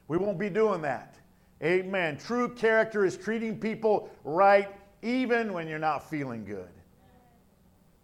We 0.09 0.19
won't 0.19 0.39
be 0.39 0.51
doing 0.51 0.83
that. 0.83 1.17
Amen. 1.63 2.17
True 2.17 2.49
character 2.55 3.05
is 3.05 3.17
treating 3.17 3.59
people 3.59 4.11
right 4.25 4.69
even 5.03 5.53
when 5.53 5.69
you're 5.69 5.79
not 5.79 6.09
feeling 6.09 6.45
good. 6.45 6.69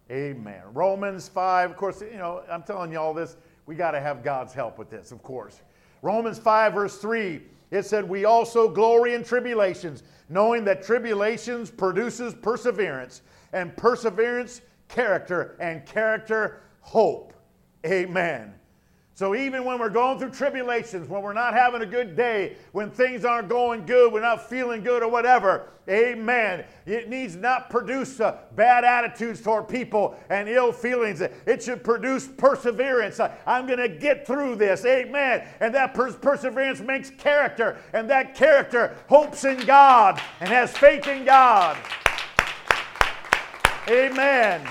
Amen. 0.09 0.61
Romans 0.73 1.27
5, 1.27 1.71
of 1.71 1.77
course, 1.77 2.01
you 2.01 2.17
know, 2.17 2.43
I'm 2.49 2.63
telling 2.63 2.91
you 2.91 2.99
all 2.99 3.13
this, 3.13 3.35
we 3.65 3.75
got 3.75 3.91
to 3.91 3.99
have 3.99 4.23
God's 4.23 4.53
help 4.53 4.77
with 4.77 4.89
this, 4.89 5.11
of 5.11 5.21
course. 5.21 5.61
Romans 6.01 6.39
5, 6.39 6.73
verse 6.73 6.97
3, 6.97 7.41
it 7.71 7.85
said, 7.85 8.07
We 8.07 8.25
also 8.25 8.69
glory 8.69 9.13
in 9.13 9.23
tribulations, 9.23 10.03
knowing 10.29 10.63
that 10.65 10.83
tribulations 10.83 11.69
produces 11.69 12.33
perseverance, 12.33 13.21
and 13.53 13.75
perseverance, 13.75 14.61
character, 14.87 15.55
and 15.59 15.85
character, 15.85 16.61
hope. 16.81 17.33
Amen. 17.85 18.53
So 19.17 19.33
even 19.33 19.65
when 19.65 19.79
we're 19.79 19.89
going 19.89 20.19
through 20.19 20.29
tribulations, 20.29 21.09
when 21.09 21.23
we're 21.23 21.33
not 21.33 21.55
having 21.55 21.81
a 21.81 21.87
good 21.87 22.15
day, 22.15 22.55
when 22.71 22.91
things 22.91 23.25
aren't 23.25 23.49
going 23.49 23.83
good, 23.87 24.13
we're 24.13 24.21
not 24.21 24.47
feeling 24.47 24.83
good 24.83 25.01
or 25.01 25.09
whatever, 25.09 25.69
amen. 25.89 26.63
It 26.85 27.09
needs 27.09 27.35
not 27.35 27.71
produce 27.71 28.19
uh, 28.19 28.37
bad 28.55 28.83
attitudes 28.83 29.41
toward 29.41 29.69
people 29.69 30.15
and 30.29 30.47
ill 30.47 30.71
feelings. 30.71 31.21
It 31.21 31.63
should 31.63 31.83
produce 31.83 32.27
perseverance. 32.27 33.19
I'm 33.47 33.65
going 33.65 33.79
to 33.79 33.89
get 33.89 34.27
through 34.27 34.57
this, 34.57 34.85
amen. 34.85 35.47
And 35.61 35.73
that 35.73 35.95
pers- 35.95 36.15
perseverance 36.15 36.79
makes 36.79 37.09
character, 37.09 37.77
and 37.93 38.07
that 38.11 38.35
character 38.35 38.97
hopes 39.09 39.45
in 39.45 39.57
God 39.65 40.21
and 40.41 40.49
has 40.49 40.77
faith 40.77 41.07
in 41.07 41.25
God. 41.25 41.75
Amen. 43.89 44.61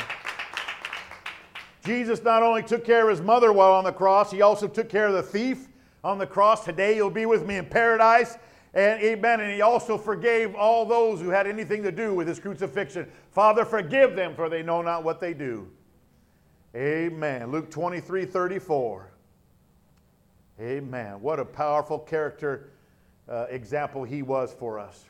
Jesus 1.87 2.23
not 2.25 2.43
only 2.43 2.65
took 2.65 2.85
care 2.85 3.09
of 3.09 3.17
his 3.17 3.25
mother 3.25 3.53
while 3.53 3.73
on 3.73 3.85
the 3.85 3.93
cross, 3.93 4.33
he 4.33 4.43
also 4.43 4.67
took 4.67 4.89
care 4.89 5.07
of 5.07 5.15
the 5.15 5.23
thief 5.23 5.69
on 6.03 6.19
the 6.19 6.27
cross. 6.27 6.65
Today 6.65 6.97
you'll 6.97 7.11
be 7.11 7.27
with 7.27 7.47
me 7.47 7.57
in 7.57 7.67
paradise. 7.67 8.37
And 8.75 9.01
amen. 9.01 9.41
And 9.41 9.53
he 9.53 9.63
also 9.63 9.97
forgave 9.97 10.55
all 10.55 10.85
those 10.85 11.21
who 11.21 11.31
had 11.31 11.47
anything 11.47 11.83
to 11.85 11.93
do 11.93 12.13
with 12.13 12.27
his 12.27 12.41
crucifixion. 12.41 13.11
Father, 13.31 13.65
forgive 13.65 14.17
them, 14.17 14.35
for 14.35 14.49
they 14.49 14.63
know 14.63 14.83
not 14.83 15.05
what 15.05 15.21
they 15.21 15.33
do. 15.33 15.71
Amen. 16.75 17.51
Luke 17.51 17.71
23 17.71 18.27
34. 18.27 19.11
Amen. 20.61 21.21
What 21.21 21.39
a 21.39 21.45
powerful 21.45 21.99
character 21.99 22.71
uh, 23.29 23.47
example 23.49 24.05
he 24.05 24.23
was 24.23 24.53
for 24.53 24.79
us. 24.79 25.05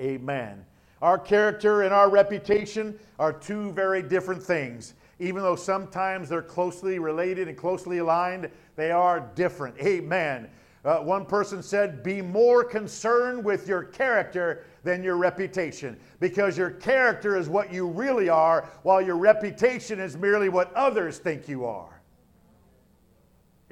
Amen. 0.00 0.64
Our 1.00 1.18
character 1.18 1.82
and 1.82 1.94
our 1.94 2.10
reputation 2.10 2.98
are 3.18 3.32
two 3.32 3.72
very 3.72 4.02
different 4.02 4.42
things 4.42 4.94
even 5.18 5.42
though 5.42 5.56
sometimes 5.56 6.28
they're 6.28 6.42
closely 6.42 6.98
related 6.98 7.48
and 7.48 7.56
closely 7.56 7.98
aligned, 7.98 8.50
they 8.76 8.90
are 8.90 9.20
different. 9.34 9.76
Amen. 9.80 10.48
Uh, 10.84 10.98
one 10.98 11.26
person 11.26 11.62
said, 11.62 12.02
Be 12.02 12.22
more 12.22 12.62
concerned 12.62 13.44
with 13.44 13.66
your 13.66 13.82
character 13.82 14.64
than 14.84 15.02
your 15.02 15.16
reputation, 15.16 15.98
because 16.20 16.56
your 16.56 16.70
character 16.70 17.36
is 17.36 17.48
what 17.48 17.72
you 17.72 17.86
really 17.86 18.28
are, 18.28 18.68
while 18.84 19.02
your 19.02 19.16
reputation 19.16 19.98
is 19.98 20.16
merely 20.16 20.48
what 20.48 20.72
others 20.74 21.18
think 21.18 21.48
you 21.48 21.64
are. 21.64 22.00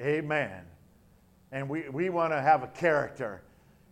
Amen. 0.01 0.63
And 1.51 1.69
we, 1.69 1.87
we 1.89 2.09
want 2.09 2.33
to 2.33 2.41
have 2.41 2.61
a 2.61 2.67
character, 2.67 3.41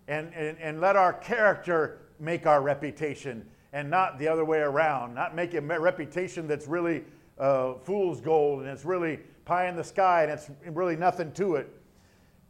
and, 0.09 0.31
and, 0.35 0.57
and 0.59 0.81
let 0.81 0.97
our 0.97 1.13
character 1.13 1.99
make 2.19 2.45
our 2.45 2.61
reputation, 2.61 3.45
and 3.71 3.89
not 3.89 4.19
the 4.19 4.27
other 4.27 4.43
way 4.43 4.59
around, 4.59 5.15
not 5.15 5.35
make 5.35 5.53
a 5.53 5.61
reputation 5.61 6.47
that's 6.47 6.67
really 6.67 7.05
uh, 7.38 7.74
fool's 7.76 8.21
gold 8.21 8.62
and 8.62 8.69
it's 8.69 8.86
really 8.86 9.19
pie 9.45 9.67
in 9.67 9.76
the 9.76 9.84
sky 9.84 10.24
and 10.24 10.32
it's 10.32 10.50
really 10.67 10.95
nothing 10.95 11.32
to 11.34 11.56
it. 11.56 11.69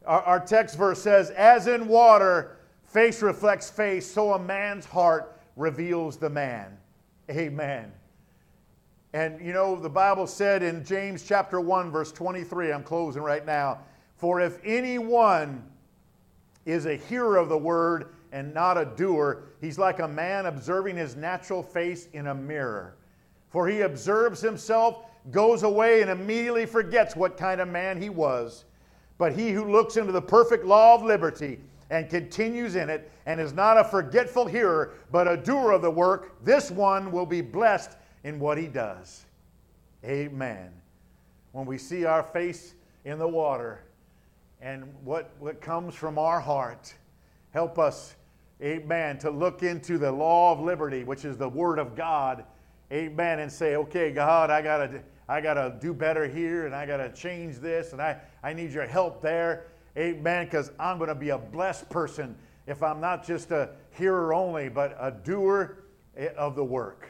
Our, 0.06 0.22
our 0.24 0.40
text 0.40 0.78
verse 0.78 1.02
says, 1.02 1.30
As 1.32 1.68
in 1.68 1.88
water, 1.88 2.58
face 2.86 3.22
reflects 3.22 3.70
face, 3.70 4.10
so 4.10 4.34
a 4.34 4.40
man's 4.40 4.86
heart 4.86 5.40
reveals 5.56 6.18
the 6.18 6.30
man. 6.30 6.78
Amen. 7.30 7.92
And 9.14 9.44
you 9.44 9.54
know, 9.54 9.76
the 9.76 9.90
Bible 9.90 10.28
said 10.28 10.62
in 10.62 10.84
James 10.84 11.24
chapter 11.24 11.62
1, 11.62 11.90
verse 11.92 12.12
23, 12.12 12.72
I'm 12.72 12.84
closing 12.84 13.22
right 13.22 13.46
now, 13.46 13.80
for 14.18 14.42
if 14.42 14.60
anyone 14.64 15.64
is 16.66 16.86
a 16.86 16.96
hearer 16.96 17.38
of 17.38 17.50
the 17.50 17.58
word 17.58 18.14
and 18.32 18.54
not 18.54 18.78
a 18.78 18.86
doer, 18.86 19.44
he's 19.62 19.80
like 19.80 20.00
a 20.00 20.08
man 20.08 20.46
observing 20.46 20.98
his 20.98 21.16
natural 21.16 21.64
face 21.64 22.10
in 22.14 22.28
a 22.28 22.36
mirror. 22.36 22.96
For 23.50 23.68
he 23.68 23.82
observes 23.82 24.42
himself, 24.42 25.06
goes 25.32 25.64
away, 25.64 26.02
and 26.02 26.12
immediately 26.12 26.66
forgets 26.66 27.16
what 27.16 27.38
kind 27.38 27.62
of 27.62 27.68
man 27.68 28.02
he 28.02 28.10
was. 28.10 28.66
But 29.18 29.34
he 29.34 29.52
who 29.52 29.72
looks 29.72 29.98
into 29.98 30.12
the 30.12 30.22
perfect 30.22 30.66
law 30.66 30.96
of 30.96 31.04
liberty 31.04 31.60
and 31.90 32.10
continues 32.10 32.76
in 32.76 32.90
it, 32.90 33.12
and 33.26 33.40
is 33.40 33.54
not 33.54 33.78
a 33.78 33.84
forgetful 33.84 34.48
hearer, 34.48 34.94
but 35.12 35.28
a 35.28 35.38
doer 35.38 35.72
of 35.72 35.82
the 35.82 35.90
work, 35.90 36.44
this 36.44 36.72
one 36.72 37.12
will 37.12 37.26
be 37.26 37.42
blessed 37.42 37.98
in 38.24 38.40
what 38.40 38.58
he 38.58 38.66
does. 38.66 39.26
Amen. 40.04 40.72
When 41.52 41.66
we 41.66 41.78
see 41.78 42.06
our 42.06 42.24
face 42.24 42.74
in 43.06 43.20
the 43.20 43.28
water 43.28 43.84
and 44.62 44.84
what, 45.04 45.32
what 45.40 45.62
comes 45.62 45.94
from 45.94 46.18
our 46.18 46.40
heart, 46.40 46.94
help 47.52 47.78
us, 47.78 48.16
amen, 48.62 49.20
to 49.20 49.30
look 49.30 49.62
into 49.64 49.98
the 49.98 50.12
law 50.12 50.52
of 50.52 50.60
liberty, 50.60 51.04
which 51.04 51.24
is 51.24 51.38
the 51.38 51.50
Word 51.50 51.78
of 51.78 51.96
God 51.96 52.46
amen, 52.92 53.40
and 53.40 53.52
say, 53.52 53.76
okay, 53.76 54.12
God, 54.12 54.50
I 54.50 54.62
gotta, 54.62 55.02
I 55.28 55.42
gotta 55.42 55.78
do 55.82 55.94
better 55.94 56.28
here, 56.28 56.66
and 56.66 56.76
I 56.76 56.86
gotta 56.86 57.10
change 57.10 57.58
this, 57.58 57.94
and 57.94 58.02
I, 58.02 58.18
I 58.44 58.54
need 58.54 58.72
your 58.72 58.86
help 58.86 59.22
there, 59.22 59.68
amen, 59.98 60.46
because 60.46 60.72
I'm 60.80 61.00
gonna 61.00 61.16
be 61.16 61.30
a 61.30 61.38
blessed 61.38 61.90
person 61.90 62.36
if 62.68 62.82
I'm 62.82 63.00
not 63.00 63.26
just 63.26 63.52
a 63.52 63.70
hearer 63.92 64.34
only, 64.34 64.70
but 64.70 64.98
a 65.00 65.12
doer 65.12 65.78
of 66.38 66.56
the 66.56 66.64
work. 66.64 67.08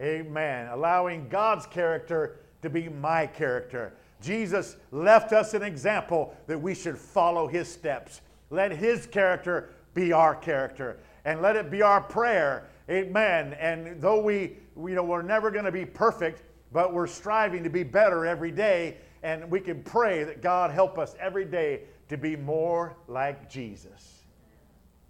Amen. 0.00 0.68
Allowing 0.68 1.28
God's 1.28 1.66
character 1.66 2.40
to 2.62 2.68
be 2.68 2.88
my 2.88 3.26
character. 3.26 3.94
Jesus 4.20 4.76
left 4.90 5.32
us 5.32 5.54
an 5.54 5.62
example 5.62 6.36
that 6.46 6.60
we 6.60 6.74
should 6.74 6.98
follow 6.98 7.46
his 7.46 7.68
steps. 7.68 8.20
Let 8.50 8.72
his 8.72 9.06
character 9.06 9.70
be 9.94 10.12
our 10.12 10.34
character, 10.34 10.98
and 11.24 11.40
let 11.40 11.56
it 11.56 11.70
be 11.70 11.82
our 11.82 12.00
prayer 12.00 12.68
Amen. 12.90 13.54
And 13.54 14.00
though 14.00 14.20
we, 14.20 14.58
you 14.76 14.94
know, 14.94 15.04
we're 15.04 15.22
never 15.22 15.50
going 15.50 15.64
to 15.64 15.72
be 15.72 15.84
perfect, 15.84 16.42
but 16.72 16.92
we're 16.92 17.06
striving 17.06 17.62
to 17.64 17.70
be 17.70 17.82
better 17.82 18.26
every 18.26 18.50
day. 18.50 18.98
And 19.22 19.50
we 19.50 19.60
can 19.60 19.82
pray 19.82 20.24
that 20.24 20.42
God 20.42 20.70
help 20.70 20.98
us 20.98 21.14
every 21.18 21.44
day 21.44 21.82
to 22.08 22.16
be 22.16 22.36
more 22.36 22.96
like 23.08 23.48
Jesus. 23.48 24.24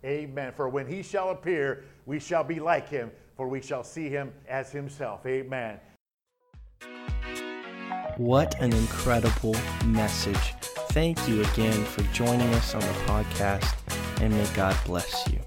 Amen. 0.05 0.53
For 0.53 0.69
when 0.69 0.87
he 0.87 1.03
shall 1.03 1.31
appear, 1.31 1.85
we 2.07 2.21
shall 2.21 2.45
be 2.45 2.61
like 2.61 2.89
him, 2.89 3.11
for 3.37 3.49
we 3.49 3.61
shall 3.61 3.83
see 3.83 4.09
him 4.09 4.33
as 4.49 4.71
himself. 4.71 5.25
Amen. 5.27 5.81
What 8.17 8.55
an 8.61 8.73
incredible 8.73 9.57
message. 9.87 10.55
Thank 10.91 11.27
you 11.29 11.43
again 11.43 11.85
for 11.85 12.03
joining 12.13 12.53
us 12.55 12.75
on 12.75 12.81
the 12.81 12.87
podcast, 13.07 13.75
and 14.21 14.33
may 14.33 14.47
God 14.55 14.77
bless 14.85 15.27
you. 15.27 15.41